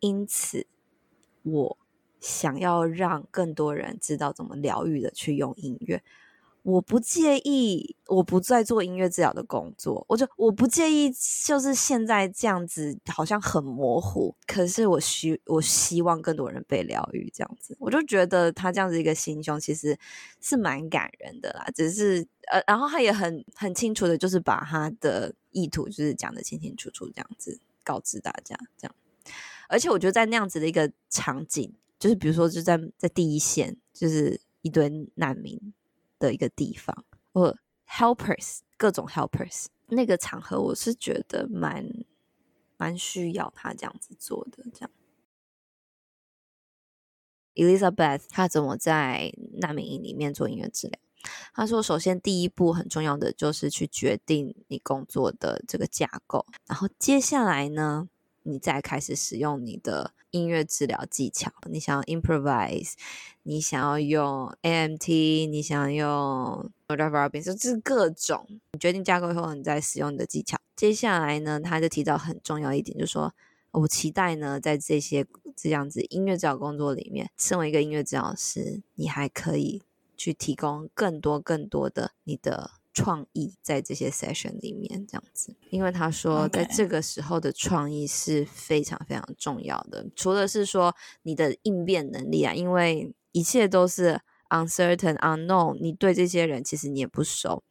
[0.00, 0.66] 因此
[1.42, 1.78] 我
[2.20, 6.02] 想要让更多人知道怎么疗愈的去用音乐。
[6.62, 11.10] 我不介意，我不再做音乐治疗的工作，我就我不介意，
[11.44, 19.98] 就是现在这样子好像很模糊，可是我希我希望更多人被疗愈，这样子，我就觉得他这样子一个心胸其实
[20.40, 21.66] 是蛮感人的啦。
[21.74, 28.94] 只是呃，然后他也很很清楚的，就是把他的意图就是讲得清清楚楚，这样子告知大家，这样。
[29.68, 35.72] 而且我觉得在那样子的一个场景，就是比如说就在在第一线，就是一堆难民。
[36.20, 41.84] 的一个地方，我 helpers 各种 helpers 那个场合，我是觉得蛮
[42.76, 44.64] 蛮需要他这样子做的。
[44.72, 44.90] 这样
[47.54, 51.00] ，Elizabeth 她怎么在难民营里面做音乐治疗？
[51.52, 58.08] 她说，首先第一步很重要的就是去决定你工作的这个架构，然后接下来呢，
[58.42, 61.52] 你再开始使用你的音乐治疗技巧。
[61.68, 62.94] 你想要 improvise，
[63.42, 68.46] 你想要用 AMT，你想要用 whatever，就是各种。
[68.72, 70.58] 你决定架构以后，你再使用你的技巧。
[70.76, 73.34] 接下来呢，他就提到很重要一点，就是说
[73.72, 79.82] 我期待呢，在这些这样子音乐治疗工作里面，身为一个音乐治疗师，你还可以
[80.16, 82.70] 去提供更多更多的你的。
[82.92, 90.06] 创意在这些 session 里面这样子，因为他说在这个时候的创意是非常非常重要的。
[90.16, 97.62] 除了是说你的应变能力啊，因为一切都是 uncertain unknown，你对这些人其实你也不熟，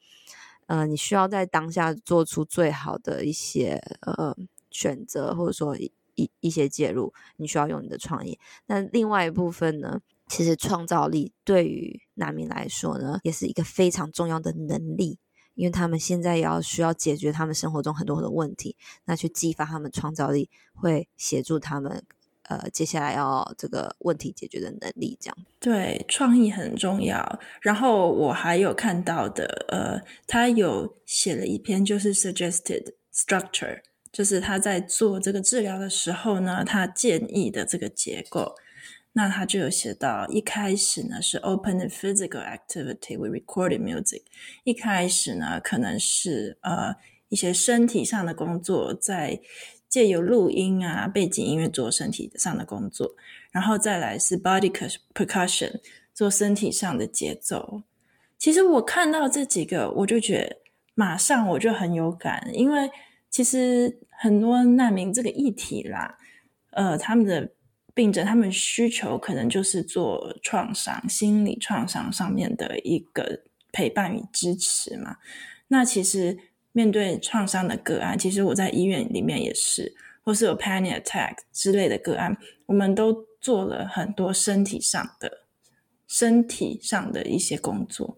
[0.68, 4.36] 呃，你需要在当下做出最好的一些呃
[4.72, 8.40] 选择，或者说一一,一些介入，你需要用你的创意。
[8.68, 10.00] 那另外一部分呢？
[10.30, 15.18] 其实创造力对于难民来说呢，也是一个非常重要的能力，
[15.56, 22.04] 因为他们现在要需要解决他们生活中很多很多问题，那去激发他们创造力，会协助他们
[22.44, 25.18] 呃接下来要这个问题解决的能力。
[25.20, 27.40] 这样对，创意很重要。
[27.62, 38.56] 然后我还有看到的，呃，他有写了一篇就是 suggested structure，就是他在做这个治疗的时候呢，他建议的这个结构。
[39.14, 44.22] 那他就有写到，一开始呢是 open physical activity with recorded music。
[44.64, 46.96] 一开始呢可能是呃
[47.30, 49.42] 一些身体上的工作，在
[49.90, 53.16] 借由录音啊背景音乐做身体上的工作，
[53.52, 54.72] 然后再来是 body
[55.16, 55.80] percussion
[56.14, 57.82] 做身体上的节奏。
[58.38, 60.58] 其实我看到这几个，我就觉得
[60.94, 62.90] 马上我就很有感，因为
[63.32, 66.18] 其实很多难民这个议题啦，
[66.72, 67.50] 呃他们的。
[68.00, 73.42] 病者他们需求可能就是做创伤、心理创伤上面的一个
[73.74, 75.18] 陪伴与支持嘛。
[75.68, 76.38] 那其实
[76.72, 85.42] 面对创伤的个案，其实我在医院里面也是，或是有 panic attack 之类的个案，我们都做了很多身体上的、
[86.08, 88.18] 身体上的一些工作。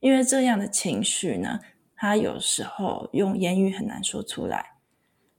[0.00, 1.60] 因为这样的情绪呢，
[1.94, 4.72] 他有时候用言语很难说出来，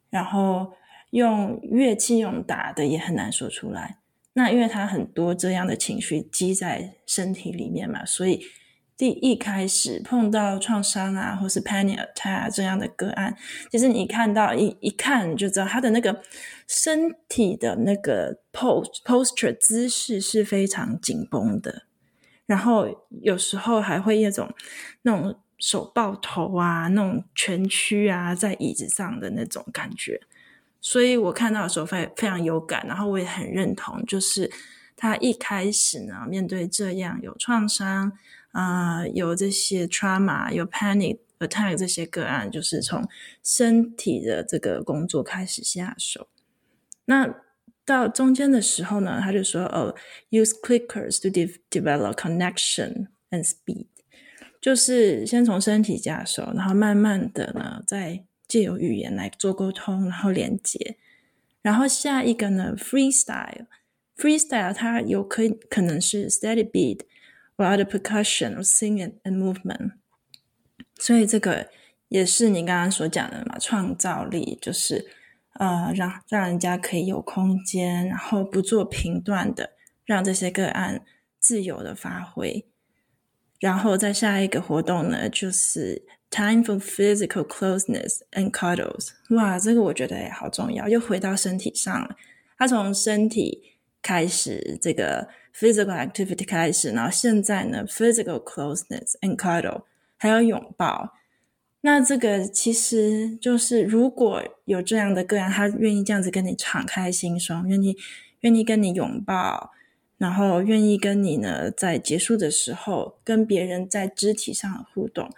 [0.09, 0.71] 然后。
[1.13, 3.99] 用乐器用打的也很难说出来，
[4.34, 8.43] 那因为他很多这样的情绪积在身体里面嘛，所以
[8.97, 13.38] 第一开始碰到创伤啊，或是 panic attack 这样的个案，
[13.69, 16.19] 其实你看到一一看你就知道他的那个
[16.67, 21.84] 身体的那个 post posture 姿势是非常紧绷的，
[22.47, 22.88] 然后
[23.21, 24.52] 有时候还会一种
[25.04, 30.19] 那种手抱头啊，那种蜷曲啊，在椅子上的那种感觉。
[30.85, 34.51] 所以我看到的时候非非常有感，然后我也很认同，就是
[34.97, 38.11] 他一开始呢，面对这样有创伤
[38.51, 43.07] 啊、有这些 trauma，有 panic attack 这些个案，就是从
[43.41, 46.27] 身体的这个工作开始下手。
[47.05, 47.33] 那
[47.85, 49.95] 到中间的时候呢，他就说哦
[50.31, 53.87] ，use clickers to de develop connection and speed，
[54.59, 58.25] 就是先从身体下手，然后慢慢的呢，再。
[58.53, 60.95] 借由语言来做沟通，然后连接，
[61.63, 69.93] 然后下一个呢，freestyle，freestyle 它有可可能是 steady beat，or the percussion or singing and movement，
[70.99, 71.71] 所以这个
[72.09, 75.07] 也是你刚刚所讲的嘛，创造力就是
[75.53, 79.71] 呃让让人家可以有空间，然后不做评断的，
[80.05, 81.03] 让这些个案
[81.39, 82.67] 自由的发挥，
[83.59, 86.05] 然后再下一个活动呢，就是。
[86.35, 89.09] Time for physical closeness and cuddles。
[89.29, 92.15] 哇，这个我觉得也好重要，又回到身体上了。
[92.57, 93.61] 他从身体
[94.01, 99.83] 开始这个 physical activity 开始，然后现在呢，physical closeness and cuddle
[100.17, 101.13] 还有拥抱。
[101.81, 107.95] 那这个其实就是，如果有这样的个案，他愿意这样子跟你敞开心胸，愿意
[108.39, 109.69] 愿意跟你拥抱，
[110.17, 115.29] 然后愿意跟你呢，在结束的时候跟别人在肢体上的互动，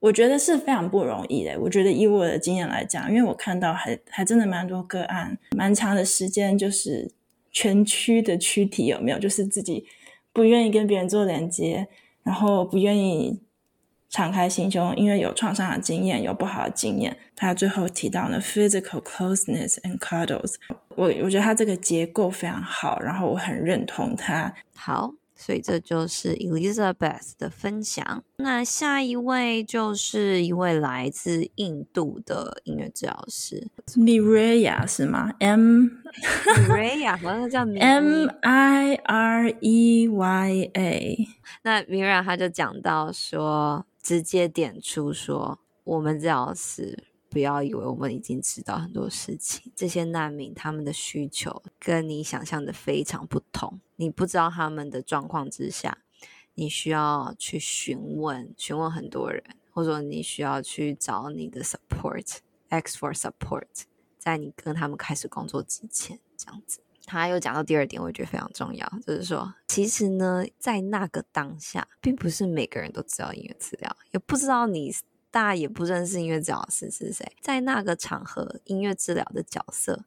[0.00, 1.58] 我觉得是非常不容易的。
[1.60, 7.12] 我觉得以我的经验来讲，因为我看到还还真的蛮多个案，蛮长的时间就是。
[7.52, 9.18] 蜷曲的躯体有没有？
[9.18, 9.84] 就是自己
[10.32, 11.88] 不愿意跟别人做连接，
[12.22, 13.40] 然后不愿意
[14.08, 17.16] 敞开心胸，因为有创伤的经验，有不好的经验。
[17.34, 20.54] 他最后提到呢，physical closeness and cuddles，
[20.94, 24.54] 我我觉得他这个结构非常好，然后我很认同他。
[24.76, 25.12] 好。
[25.42, 28.22] 所以这就是 Elizabeth 的分享。
[28.36, 35.86] 那下一位就是一位来自印度的音乐治疗师，Mireya 是吗？M
[36.68, 41.28] Mireya 好像叫 M I R E Y A。
[41.64, 47.04] 那 Mireya 他就讲到说，直接点出说，我们治疗师。
[47.30, 49.72] 不要以为我们已经知道很多事情。
[49.76, 53.80] 这些难民他们的需求跟你想象的非常不同。
[53.96, 55.98] 你不知道他们的状况之下，
[56.54, 63.68] 你需要去询问，询问很多人，或者说你需要去找你的 support，ask for support，
[64.18, 66.80] 在你跟他们开始工作之前，这样子。
[67.06, 74.92] 他又讲到第二点，我觉得非常重要，就是说，其实呢，在那个当下，并不是每个人都知道音乐治疗，也不知道你。
[75.30, 80.04] 大家也不认识音乐治疗师是谁，在那个场合，音乐治疗的角色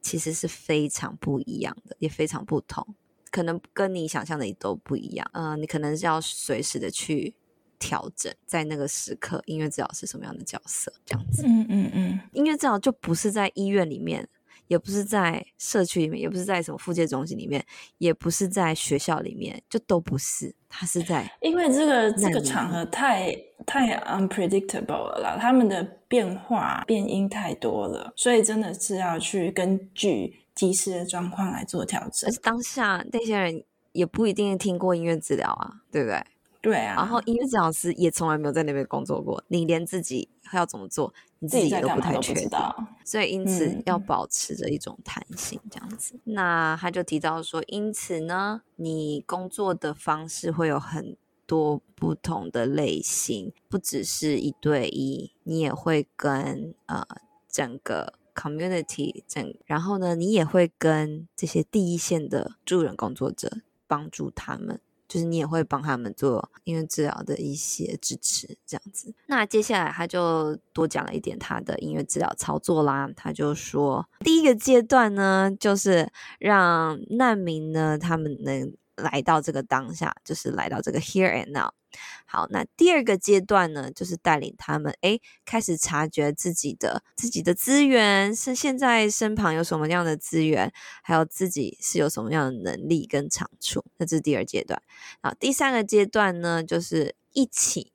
[0.00, 2.94] 其实是非常不一样的，也非常不同，
[3.30, 5.28] 可能跟你想象的也都不一样。
[5.32, 7.34] 嗯、呃，你可能是要随时的去
[7.78, 11.42] 调整，在那个时刻，音乐治疗是什么样的角色，这样子。
[11.46, 14.28] 嗯嗯嗯，音乐治疗就不是在医院里面。
[14.68, 17.64] 也不是在社区里面，也不是在什么复健中心里面，
[17.98, 20.52] 也不是在学校里面，就都不是。
[20.68, 23.32] 他是在，因为这个这个场合太
[23.66, 32.28] 太 unpredictable 了啦，他们的变化变音太多了，所以真的是要去根据即时的状况来做调整。
[32.28, 36.24] 而且当下那些人也不一定听过音乐治疗啊，对不对？
[36.62, 36.94] 对啊。
[36.96, 41.12] 然后音乐治疗师也从来没有在那边工作过，你连自己要怎么做？
[41.38, 42.48] 你自己都不太确定，
[43.04, 46.14] 所以因此要保持着一种弹性，这样子。
[46.24, 46.32] 嗯。
[46.34, 51.14] 那他就提到说，因此呢，你工作的方式会有很
[51.46, 57.06] 多不同的类型，不只是一对一，你也会跟呃
[57.48, 64.80] 整个 community 整，然后呢，你也会跟这些第一线的助人工作者帮助他们。
[65.08, 69.14] 就是你也会帮他们做音乐治疗的一些支持，这样子。
[69.26, 73.08] 那接下来他就多讲了一点他的音乐治疗操作啦。
[73.14, 81.70] 他就说，第一个阶段呢，就是让难民呢，他们能来到这个当下，就是来到这个 here and now。
[82.26, 90.70] 好，那第二个阶段呢，就是带领他们诶，开始察觉自己的自己的资源是现在身旁有什么样的资源，
[91.02, 93.84] 还有自己是有什么样的能力跟长处。
[93.96, 94.82] 那这是第二阶段。
[95.22, 97.92] 好，第三个阶段呢，就是一起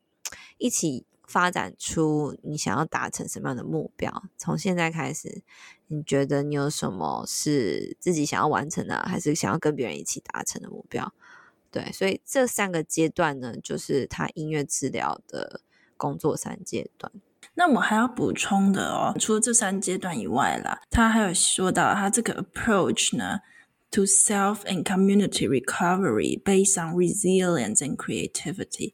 [0.57, 4.23] 一起发展出你想要达成什么样的目标。
[4.37, 5.41] 从现在开始，
[5.87, 11.13] 你觉得你有什么是自己想要完成的，还是想要跟别人一起达成的目标？
[11.71, 15.61] 对，所以这三个阶段呢，就是他音乐治疗的
[15.95, 17.09] 工作三阶段。
[17.53, 23.39] 那我还要补充的哦，除了这三阶段以外啦，他还有说到他这个 approach 呢
[23.89, 28.93] ，to self and community recovery based on resilience and creativity，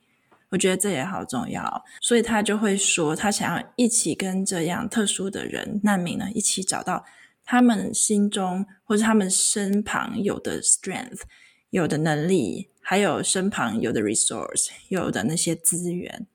[0.49, 1.83] 我觉得这也好重要。
[2.01, 7.05] 所以他就会说，他想要一起跟这样特殊的人难民呢，一起找到
[7.43, 11.21] 他们心中或者他们身旁有的 strength。
[11.69, 16.25] 有的能力，还有身旁有的 resource，有的那些资源。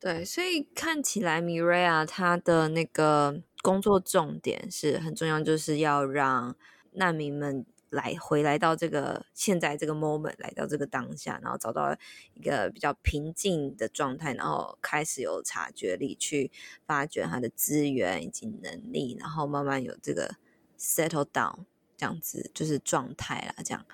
[0.00, 6.56] 对，所以看起来 Mirea 他的那个工作重点是很重要，就是要让
[6.94, 11.96] 难民们来回来到这个现在这个 moment，来到这个当下，然后找到
[12.34, 16.50] 一个比较平静的状态，然后开始有察觉力去
[16.86, 20.36] 发掘他的资源以及能力，然后慢慢有这个
[20.78, 21.64] settle down
[21.96, 23.84] 这样子就是状态啦，这样。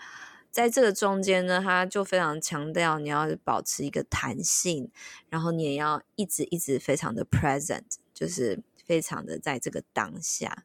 [0.50, 4.90] 在这个中间呢，他就非常强调你要保持一个弹性，
[5.28, 7.82] 然后你也要一直一直非常的 present，
[8.14, 10.64] 就是非常的在这个当下，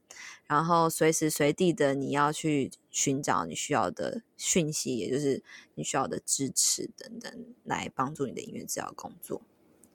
[0.52, 5.42] 然后随时随地的你要去寻找你需要的讯息，也就是
[5.76, 9.42] 你需要的支持等等，来帮助你的音乐治疗工作。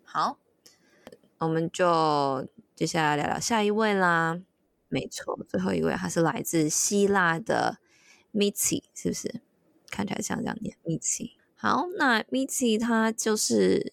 [0.02, 0.38] 好，
[1.36, 4.40] 我们就接下来聊聊下一位啦。
[4.88, 7.76] 没错，最后一位，他是来自希腊的
[8.32, 9.42] Mitzi，是不是？
[9.90, 11.32] 看起来像这样念 Mitzi。
[11.54, 13.92] 好，那 Mitzi 他就是。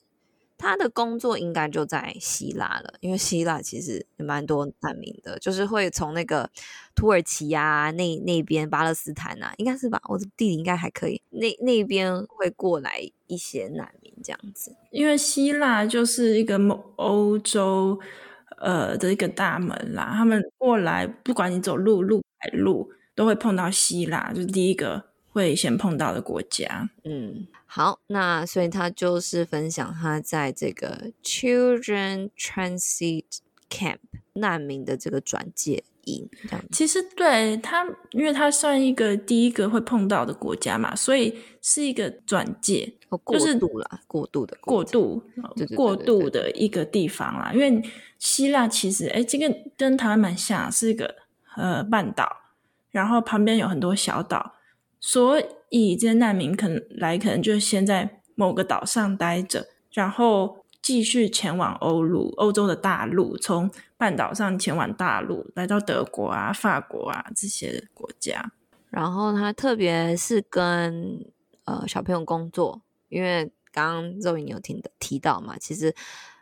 [0.64, 6.50] 他的工作应该就在希腊了，因为希腊其实也蛮多难民的，就是会从那个
[6.96, 10.02] 土耳其啊那那边巴勒斯坦啊，应该是吧？
[10.08, 12.98] 我的地理应该还可以，那那边会过来
[13.28, 14.74] 一些难民这样子。
[14.90, 16.58] 因为希腊就是一个
[16.96, 18.00] 欧洲
[18.60, 25.12] 呃的一个大门啦，他们过来不管你走陆路海路，都会碰到希腊，就是第一个。
[25.34, 33.24] 会先碰到的国家，嗯，好，那所以他就是分享他在这个 Children Transit
[33.68, 33.98] Camp
[34.34, 36.64] 难民的这个转介营，这样。
[36.72, 45.24] 其实对他，因为他算一个第一个会碰到的国家嘛，所以是一个转介，过渡啦，就是过渡的过渡，
[45.76, 47.52] 过渡的一个地方啦。
[47.56, 47.82] 因为
[48.20, 51.16] 希腊其实，哎，这个跟台湾蛮像，是一个
[51.58, 52.32] 呃半岛，
[52.92, 54.54] 然后旁边有很多小岛。
[55.06, 55.46] 所以
[55.76, 68.52] 以这些难民可能来，可能就先在某个岛上待着，然后继续前往欧陆、欧洲的大陆，从半岛上前往大陆，来到德国啊、法国啊这些国家。
[68.92, 71.26] 然后他特别是跟
[71.66, 75.96] 呃小朋友工作，因为刚刚肉颖有听的提到嘛，其实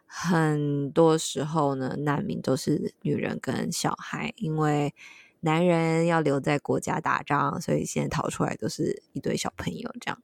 [0.05, 4.93] 很多时候呢，难民都是女人跟小孩，因为。
[5.41, 10.19] 男人要留在国家打仗，所以现在逃出来都是一堆小朋友这样。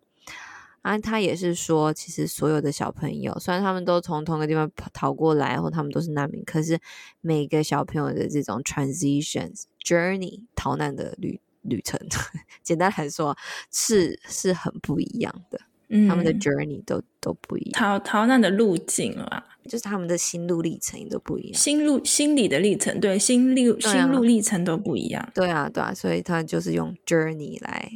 [0.84, 6.80] 啊，他也是说，其实所有的小朋友，虽然他们都从同一个地方逃过来，或他们都是难民，可是
[7.20, 12.00] 每个小朋友的这种 transitions journey 逃难的旅旅程，
[12.64, 13.36] 简单来说
[13.70, 15.60] 是是很不一样的。
[15.90, 27.92] 嗯，他们的 journey 都都不一样，逃逃难的路径啊，就是他们的心路历程都不一样，心路心理的历程，对，心路心路历程都不一样，对啊，对啊，所以他就是用 journey 来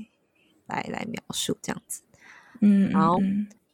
[0.67, 2.01] 来来描述这样子，
[2.59, 3.17] 嗯，然后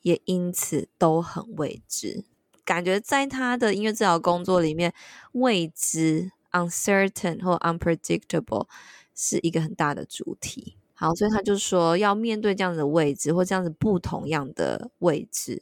[0.02, 2.24] 也因此都很未知，
[2.64, 4.94] 感觉在他的音乐治疗工作里面，
[5.34, 8.68] 未知 uncertain 或 unpredictable
[9.14, 10.76] 是一个很大的主题。
[11.00, 15.62] 好，所以他就说，要面对这样子的位置，或这样子不同样的位置，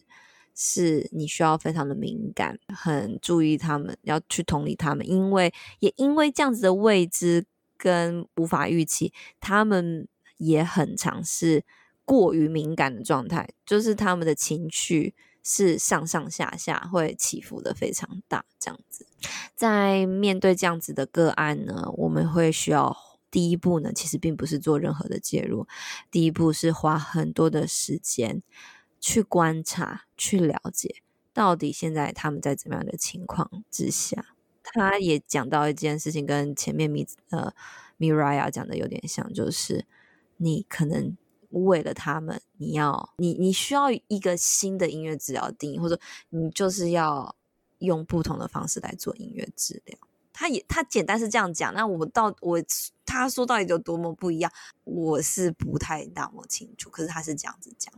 [0.56, 7.46] 是你需要非常的敏感，很注意他们，要去同理他们，因为也因为这样子的未知
[7.78, 11.64] 跟无法预期，他们也很常是
[12.06, 19.06] 过于敏感的状态，就是他们的情绪是上上下下会起伏的非常大，这样子，
[19.56, 22.96] 在面对这样子的个案呢，我们会需要。
[23.32, 25.68] 第一步呢，其实并不是做任何的介入，
[26.10, 28.42] 第一步是花很多的时间
[29.08, 34.34] 去观察、去了解，到底现在他们在怎么样的情况之下。
[34.64, 37.54] 他也讲到一件事情，跟前面米呃
[38.00, 39.86] Miraya 讲的有点像，就是
[40.38, 41.16] 你可能
[41.52, 46.00] 为了他们，你要你你需要一个新的音乐治疗定义，或者
[46.30, 47.36] 你就是要
[47.78, 49.96] 用不同的方式来做音乐治疗。
[50.34, 52.60] 他也他简单是这样讲，那我到我。
[53.08, 54.52] 他说到底有多么不一样，
[54.84, 56.90] 我是不太那么清楚。
[56.90, 57.94] 可是他是这样子讲，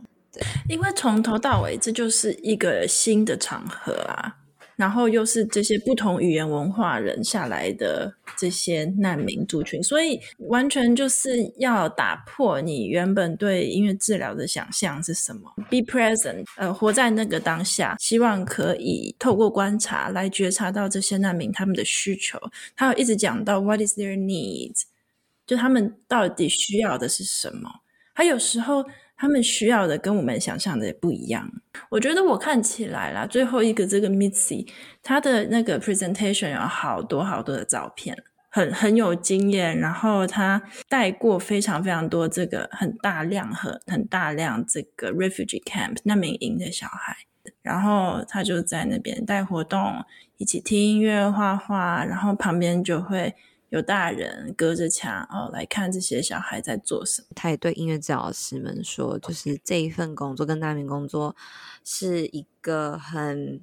[0.68, 4.36] 因为从头到尾这就是一个新的场合啊，
[4.76, 22.38] 然后又是这些不同语言文化人下来的这些难民族群，所以完全就是要打破你原本对音乐治疗的想象是什么？Be present，呃，活在那个当下，希望可以透过观察来觉察到这些难民他们的需求。
[22.76, 24.82] 他有一直讲到 What is their needs？
[25.46, 27.68] 就他们到底需要的是什么？
[28.12, 28.84] 还有时候
[29.18, 31.50] 他们需要的跟我们想象的也不一样。
[31.90, 34.66] 我觉得我看起来啦，最后一个这个 Mitzi，
[35.02, 38.16] 他的那个 presentation 有好多好多的照片，
[38.48, 39.76] 很很有经验。
[39.78, 47.16] 然后他带过非常非常多这个很大量和很大量这个 refugee camp 难民营的小孩，
[47.60, 50.04] 然后他就在那边带活动，
[50.36, 53.34] 一起听音乐、画画，然后旁边就会。
[53.70, 57.28] 有大人隔着墙哦来看这些小孩在做什么。
[57.34, 61.36] 他也对音乐治疗师们说，就是这一份工作跟那边工作
[61.84, 63.60] 是一个很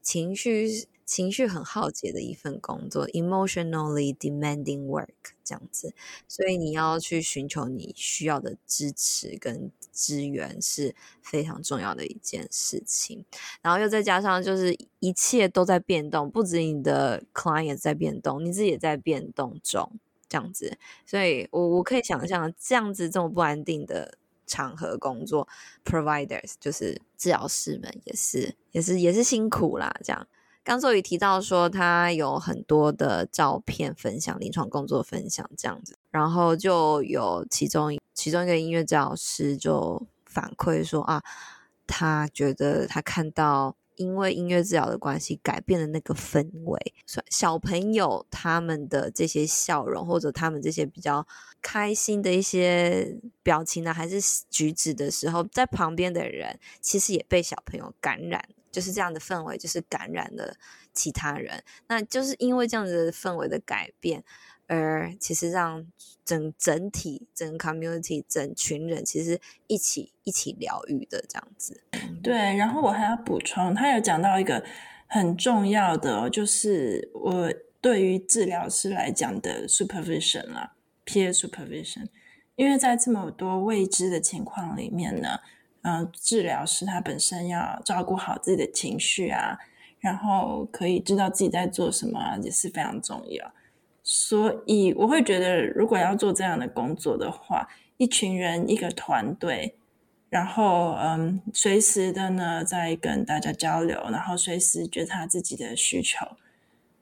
[0.00, 0.86] 情绪。
[1.04, 5.08] 情绪很耗竭的一份工作，emotionally demanding work
[5.44, 5.94] 这样子，
[6.26, 13.24] 所以你要去寻求你需要的支持跟资源是非常重要的一件事情。
[13.60, 19.98] 然后又再加上，就是一切都在变动，不止你的 client 在变动，你自己也在变动中，
[20.28, 20.78] 这样子。
[21.04, 25.46] 所以我我可以想象，这样子这么不安定的场合工作
[25.84, 30.26] ，providers 就是治疗师们也是也是也是辛苦啦，这样。
[30.64, 41.22] 刚周宇提到说，他有很多的照片分享、临床工作分享这样子，然后就有其中其中一个音乐治疗师就反馈说啊，
[41.86, 46.94] 他觉得他看到因为音乐治疗的关系改变了那个氛围，
[47.28, 51.26] 小朋友他们的这些笑容或者他们这些比较
[51.60, 58.48] 开心的一些表情呢，还是举止的时候，在旁边的人其实也被小朋友感染。
[58.74, 60.56] 就是这样的氛围，就是感染了
[60.92, 61.62] 其他人。
[61.86, 64.24] 那就是因为这样子的氛围的改变，
[64.66, 65.86] 而其实让
[66.24, 71.80] 整整体、整 community、整群人其实一起一起疗愈的这样子。
[72.20, 74.64] 对，然后我还要补充，他有讲到一个
[75.06, 80.72] 很重要的，就是我对于治疗师来讲的 supervision 啦
[81.06, 82.08] ，peer supervision，
[82.56, 85.38] 因为在这么多未知的情况里面呢。
[85.84, 89.58] 嗯、呃，治疗师他本身要照顾好自己的情绪啊，
[90.00, 93.52] 然后可以知道自己在做什么啊，也是非常重要。
[94.02, 99.76] 所以我会觉得，如果要做这样的工作的话，一群人一个团队，
[100.28, 106.26] 然后嗯，随时的呢在跟大家交流，然后随时觉察自己的需求。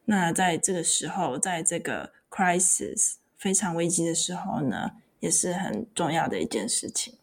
[0.05, 7.14] 那在这个时候，在这个 crisis 非常危机的时候呢，也是很重要的一件事情。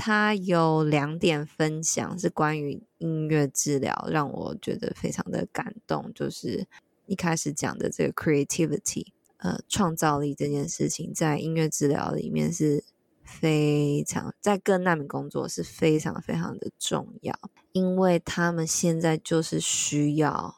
[0.00, 6.12] 他有两点分享是关于音乐治疗，让我觉得非常的感动。
[6.14, 6.68] 就是
[7.06, 12.84] 一开始讲的这个 creativity，呃，创造力这件事情，在音乐治疗里面是
[13.24, 17.36] 非常，在跟难民工作是非常非常的重要，
[17.72, 20.54] 因为他们现在就是需要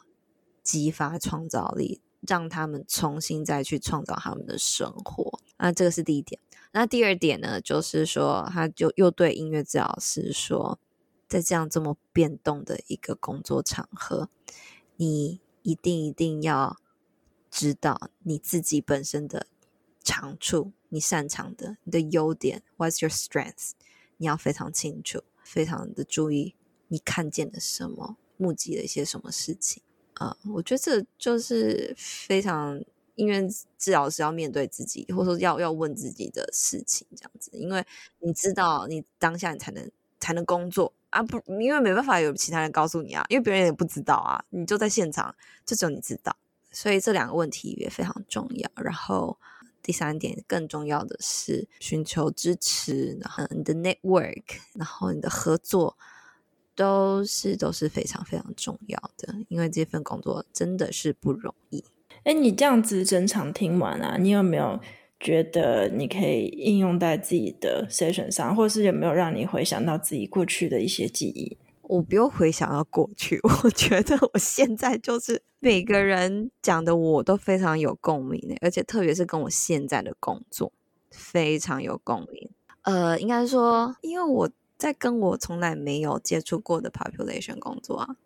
[0.63, 5.41] 激发创造力，让他们重新再去创造他们的生活。
[5.57, 6.39] 那这个是第一点。
[6.73, 10.79] 那第二点呢，就是说，他就又对音乐治疗师说，
[11.27, 14.29] 在这样这么变动的一个工作场合，
[14.97, 16.77] 你一定一定要
[17.51, 19.49] 知道你自己本身的
[20.05, 23.73] 长处，你擅长的，你的优点，What's your strength？
[24.19, 26.55] 你要非常清楚，非常的注意
[26.87, 29.83] 你看见了什么，目击了一些什么事情
[30.15, 32.81] 啊我觉得这就是非常。
[33.21, 33.47] 因为
[33.77, 37.85] 治疗师要面对自己，或者说要要问自己的事情，这样子，因为
[38.21, 45.35] 你知道，你当下你才能才能工作啊，不，因为没办法有其他人告诉你啊，因为别人也不知道啊，你就在现场，
[45.67, 46.35] 就只有你知道，
[46.73, 48.71] 所以这两个问题也非常重要。
[48.77, 49.39] 然后
[49.83, 55.99] 第三点更重要的是寻求支持，然后你的 network，然后你的合作
[56.75, 61.85] 都是都是非常非常重要的，因为这份工作真的是不容易。
[62.25, 64.79] 哎，你这样子整场听完啊，你有没有
[65.19, 71.57] 觉得你可以应用在自己的 session 上，或者是有没有让你回想到自己过去的一些记忆？
[71.83, 80.71] 我不用回想到过去， 我觉得我现在就是每个人讲的我都非常有共鸣的，而且特别是跟我现在的工作
[81.11, 82.51] 非常有共鸣。
[82.83, 88.17] 呃，应该说，因为我在跟我从来没有接触过的 population 工作啊，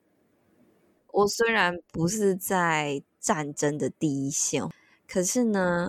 [1.12, 3.02] 我虽然不是在。
[3.24, 4.62] 战争的第一线，
[5.08, 5.88] 可是呢，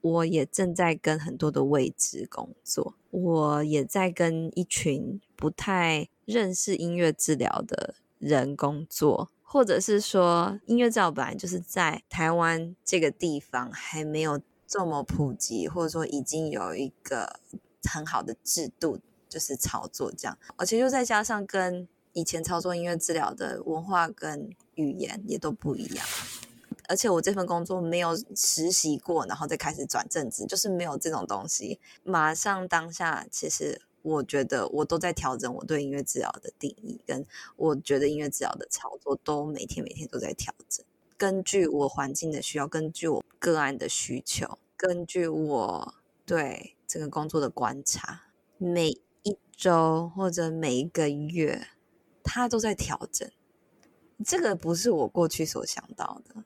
[0.00, 17.40] 我也正在跟很多的未知工作，我也在跟一群不太认识音乐治疗的人工作，或者是说，音乐治疗本来就是在台湾这个地方还没有这么普及，或者说已经有一个
[17.82, 18.98] 很好的制度，
[19.28, 26.06] 就是操作这样，而且又再加上跟以前操作音乐治疗的文化跟语言也都不一样。
[26.88, 31.80] 而且我这份工作没有实习过，然后再开始转正职，就是没有这种东西。
[32.02, 37.26] 马上当下，其实我觉得我都在调整我对音乐治疗的定义，跟
[37.56, 40.84] 我觉得音乐治疗的操作都每天每天都在调整，
[41.16, 45.94] 根据我环境的需要，根据我个案的需求，根据我
[46.26, 48.24] 对这个工作的观察，
[48.58, 48.90] 每
[49.22, 51.68] 一周或者每一个月，
[52.22, 53.30] 它都在调整。
[54.24, 56.44] 这个不是我过去所想到的。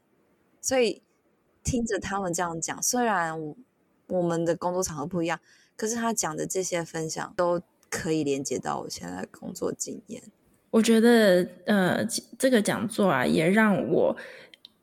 [0.68, 1.00] 所以
[1.64, 3.54] 听着他们这样讲，虽然
[4.08, 5.40] 我们的工作场合不一样，
[5.78, 10.22] 可是他讲的这些分享都可以连接到我现在的工作经验。
[10.68, 12.06] 我觉得，呃，
[12.38, 14.14] 这个讲座啊，也让我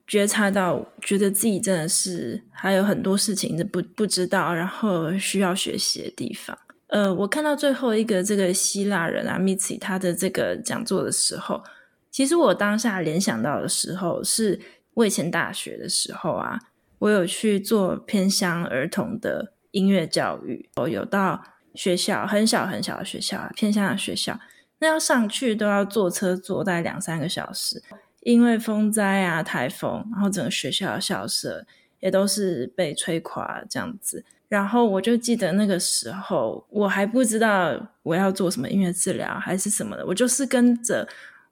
[0.07, 6.57] 觉察到，觉得自己真的是还有很多事情是不不知道，然后需要学习的地方。
[6.88, 11.61] 呃，我看到最后一个这个希腊人啊，Mitzi 他的这个讲座的时候，
[12.09, 14.59] 其实我当下联想到的时候是。
[14.96, 16.60] 我以前大学的时候啊，
[17.00, 21.43] 我有去做偏乡儿童的音乐教育，我有到
[21.74, 24.39] 学校很小很小的学校，偏乡的学校，
[24.80, 27.84] 那要上去都要坐车坐大概两三个小时，
[28.22, 31.66] 因为风灾啊、台风，然后整个学校的校舍
[32.00, 34.24] 也都是被吹垮这样子。
[34.48, 41.06] 然后我就记得那个时候，我还不知道我要做什么音乐治疗还是什么的，我就是跟着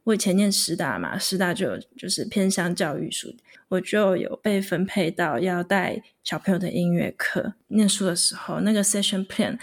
[0.05, 3.33] 我以前念师大嘛，师大就就是偏向教育书，
[3.69, 7.53] 我就有被分配到要带小朋友的音乐课。
[7.67, 9.57] 念书的时候，那个 session plan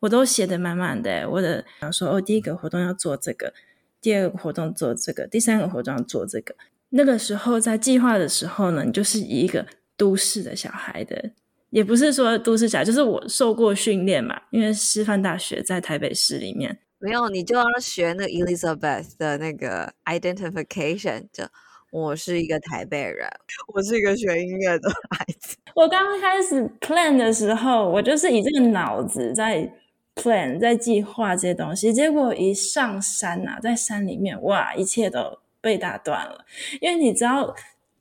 [0.00, 3.54] 我都写的满满的，我的想说哦，第一个活动要做这个，
[4.00, 6.54] 第二个活动做这个，第三个活动要做这个。
[6.90, 9.66] 那个时候在计划的时候呢，你就是以一个
[9.96, 11.30] 都市的小孩的。
[11.70, 14.40] 也不是说都市小孩，就是我受过训练嘛。
[14.50, 21.44] 因为师范大学在台北市里面，没有你就要学那 Elizabeth 的那个 identification，就
[21.90, 23.28] 我是一个台北人，
[23.74, 25.54] 我是一个学音乐的孩子。
[25.74, 29.70] 我刚开始 plan 的时候，我就是以这个脑子在
[30.14, 31.92] plan，在计划这些东西。
[31.92, 36.46] 结果一上山啊，在山里面，哇，一切都被打断了，
[36.80, 37.54] 因为你知道。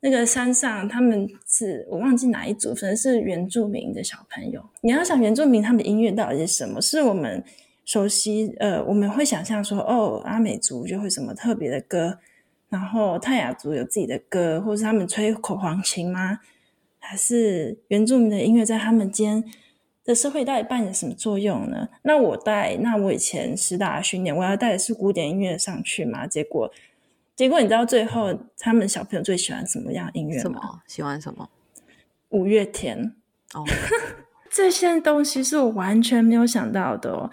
[0.05, 4.61] 那个山上，他们是我忘记哪一组，可能是原住民的小朋友。
[4.81, 6.81] 你要想原住民他们的音乐到底是什么？
[6.81, 7.41] 是我们
[7.85, 12.19] 熟悉，呃，我们会想象说，哦，阿美族就会什么特别的歌，
[12.69, 16.39] 然后泰雅族有自己的歌，或是他们吹口簧琴吗？
[16.99, 19.43] 还是原住民的音乐在他们间
[20.05, 21.89] 的社会到底扮演什么作用呢？
[22.03, 26.25] 那我带，那我以前师大训练，我要带的是古典音乐上去嘛？
[26.25, 26.71] 结果。
[27.35, 30.41] 结果你知道最后他们小朋友最喜欢什么样音乐吗？
[30.41, 30.81] 什么？
[30.85, 31.49] 喜欢什么？
[32.29, 33.15] 五月天
[33.55, 33.65] 哦，
[34.51, 37.31] 这些东西是我完全没有想到的哦。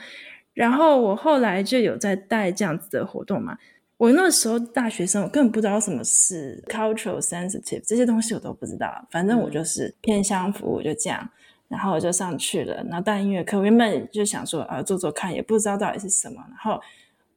[0.60, 3.56] 然后我后来就有在带这样子的活动嘛。
[3.96, 9.06] 我那时候大学生，我根本不知道什么是 cultural sensitive 这些东西，我都不知道。
[9.10, 11.26] 反正我就是偏乡服务，就这样。
[11.66, 13.56] 然后我就上去了，然后带音乐课。
[13.56, 16.44] 我原本就想说啊，做做看，也不知道到底是什么。
[16.50, 16.78] 然后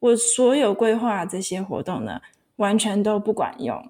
[0.00, 2.20] 我所有规划这些活动呢，
[2.56, 3.82] 完全都不管用，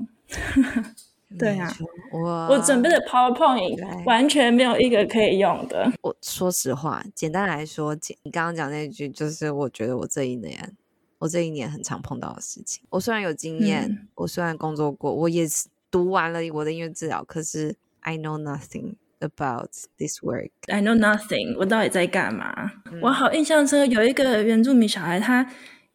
[1.38, 1.70] 对啊，
[2.12, 5.90] 我我准备的 PowerPoint 完全没有一个可以用的。
[6.02, 10.76] 我说实话，简单来说，你刚刚讲那句，就是我觉得我这一年，
[11.18, 12.84] 我这一年很常碰到的事情。
[12.90, 15.46] 我虽然有经验，嗯、我虽然工作过，我也
[15.90, 20.50] 读完了我的音乐治疗，可是 I know nothing about this work.
[20.68, 22.72] I know nothing，我到底在干嘛？
[22.92, 25.50] 嗯、我好印象深刻，有一个原住民小孩，他。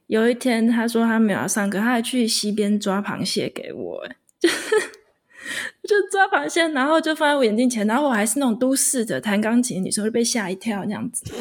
[0.09, 4.07] 有一天，他说他没有要上课，他还去溪边抓螃蟹给我，
[4.39, 4.49] 就
[5.87, 11.23] 就抓螃蟹，然后就放在我眼镜前，然后我还是那种都市的弹钢琴的女生，就被吓一跳那样子。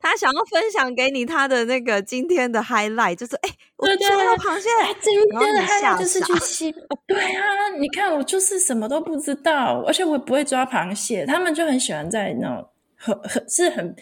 [0.00, 4.68] 他想要分享给你他的那个今天的 highlight，就是哎，我抓到螃蟹，
[5.00, 6.72] 今天的 highlight 就是去吸。
[7.06, 13.96] 对啊，你看我就是什么都不知道，而且我也不会抓螃蟹，他们就很喜欢在那种很很是很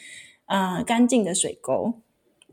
[0.45, 2.03] 啊、呃、干净的水沟。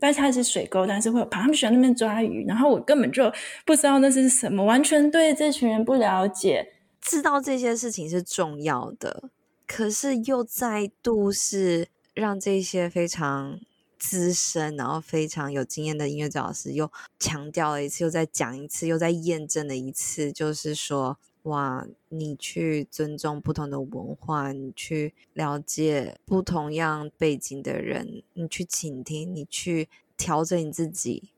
[0.00, 3.32] 但是它是水沟，但是会有螃蟹，他们喜欢那边抓鱼，然后我根本就
[3.64, 6.72] 不知道那是什么，完全对这群人不了解。
[7.00, 9.30] 知道这些事情是重要的，
[9.66, 13.60] 可是又再度是让这些非常
[13.98, 21.18] 资深，然后非常有经验的音乐治疗师又强调了一次，又再讲一次，又再验证了一次，就是说。
[21.44, 31.30] 哇，你去尊重不同的文化，你去了解不同样背景的人，你去倾听，你去调整你自己，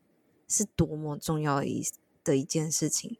[0.47, 1.83] 是多么重要的一
[2.23, 3.17] 的一件事情。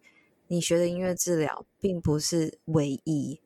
[0.48, 3.42] 你学的音乐治疗并不是唯一，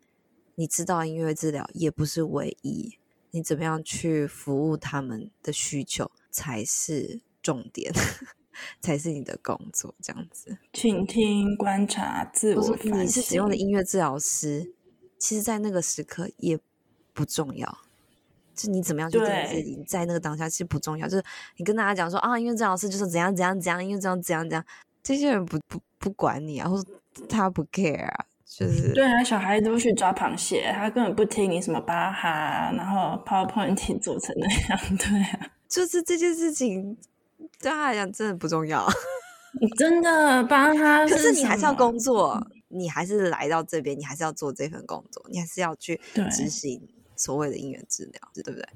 [0.53, 2.99] 你知道音乐治疗也不是唯一，
[3.31, 7.91] 你怎么样去服务他们的需求才是重点。
[8.79, 10.57] 才是你的工作，这样子。
[10.73, 12.99] 倾听、观察、自我反省。
[13.01, 14.73] 你是使用的音乐治疗师，
[15.17, 16.59] 其实，在那个时刻也
[17.13, 17.77] 不重要。
[18.53, 21.07] 就你怎么样去对自己，在那个当下其实不重要。
[21.07, 21.23] 就是
[21.57, 24.63] 你跟大家讲说啊，音乐治疗师就是怎样怎样怎样，音乐治疗怎样怎样，
[25.01, 26.85] 这些人不不不管你啊，或者
[27.29, 36.97] 他不 care 啊，就是对啊，小孩都去抓螃蟹，他根本不听你什么巴哈，然后 PowerPoint 做成 那样，对啊， 就是这件事情。
[37.61, 38.87] 对他来讲真的不重要，
[39.59, 41.05] 你 真的帮他。
[41.07, 45.99] 可是你还是要工作，你还是来到这边，你还是要做这份工作，你还是要去
[46.31, 48.67] 执行所谓的音乐治疗，对，不对？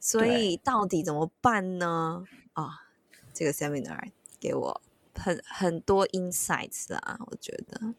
[0.00, 2.24] 所以到底怎么办呢？
[2.54, 2.68] 啊、哦，
[3.32, 4.10] 这个 seminar
[4.40, 4.80] 给我
[5.14, 7.94] 很很多 insights 啊，我觉得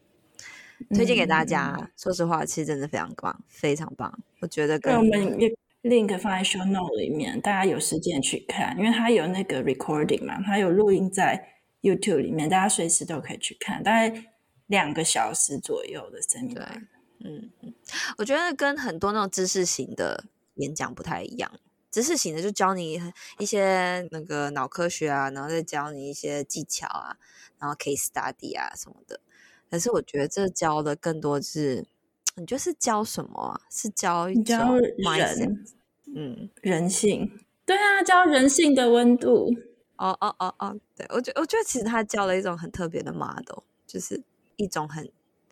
[0.94, 1.76] 推荐给大家。
[1.80, 4.18] 嗯、说实话，其实真的非常棒，非常棒。
[4.40, 5.38] 我觉得跟我们
[5.84, 11.46] link 放在 show note 里面，大家有时间去看，因为它有那个 recording 嘛，它有录音在
[11.82, 14.24] YouTube 里面，大家随时都可以去看，大概
[14.66, 16.54] 两个小时左右的 seminar。
[16.54, 16.64] 对，
[17.20, 17.74] 嗯嗯，
[18.16, 20.24] 我觉得跟很多那种知识型的
[20.54, 21.52] 演讲不太一样，
[21.90, 22.98] 知识型的就教你
[23.38, 27.18] 一些那个脑科学啊，然后再教你一些技巧啊，
[27.58, 29.20] 然后 case study 啊什么的。
[29.70, 31.84] 可是我觉得这教的更多是，
[32.36, 33.60] 你就是教什么啊？
[33.70, 35.64] 是教教人，
[36.14, 37.30] 嗯，人性。
[37.64, 39.50] 对啊，教人性的温度。
[39.96, 44.22] 哦哦哦哦，对，我觉我觉得其实他教了一种很特别的 model，就是
[44.56, 45.08] 一种很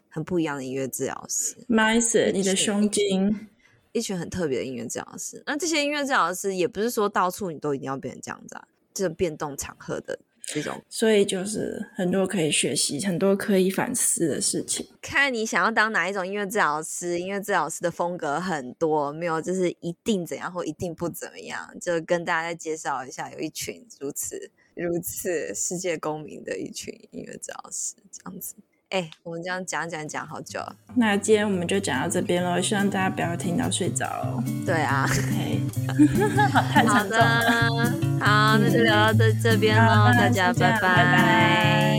[0.08, 1.56] 很不一样的音乐治疗师。
[1.68, 3.48] Mindset，你的胸襟。
[3.92, 14.86] 一群很特别的音乐治疗师，那这些音乐治疗师也不是说到处你都一定要变成这样子啊，这种变动场合的这种，所以就是很多可以学习、很多可以反思的事情。
[15.00, 28.56] 看你想要当哪一种音乐治疗师，音乐治疗师的风格很多，没有就是一定怎样或一定不怎么样，就跟大家再介绍一下，有一群如此如此世界公民的一群音乐治疗师，这样子。
[28.92, 30.60] 哎、欸，我们这样讲讲讲好久，
[30.96, 34.44] 那今天我们就讲到这边喽，希望大家不要听到睡着哦。
[34.66, 35.60] 对啊，OK，
[36.52, 37.90] 好，太沉重了。
[38.20, 40.80] 好，好，那就聊到这这边喽，大家拜拜。
[40.80, 41.91] 拜拜。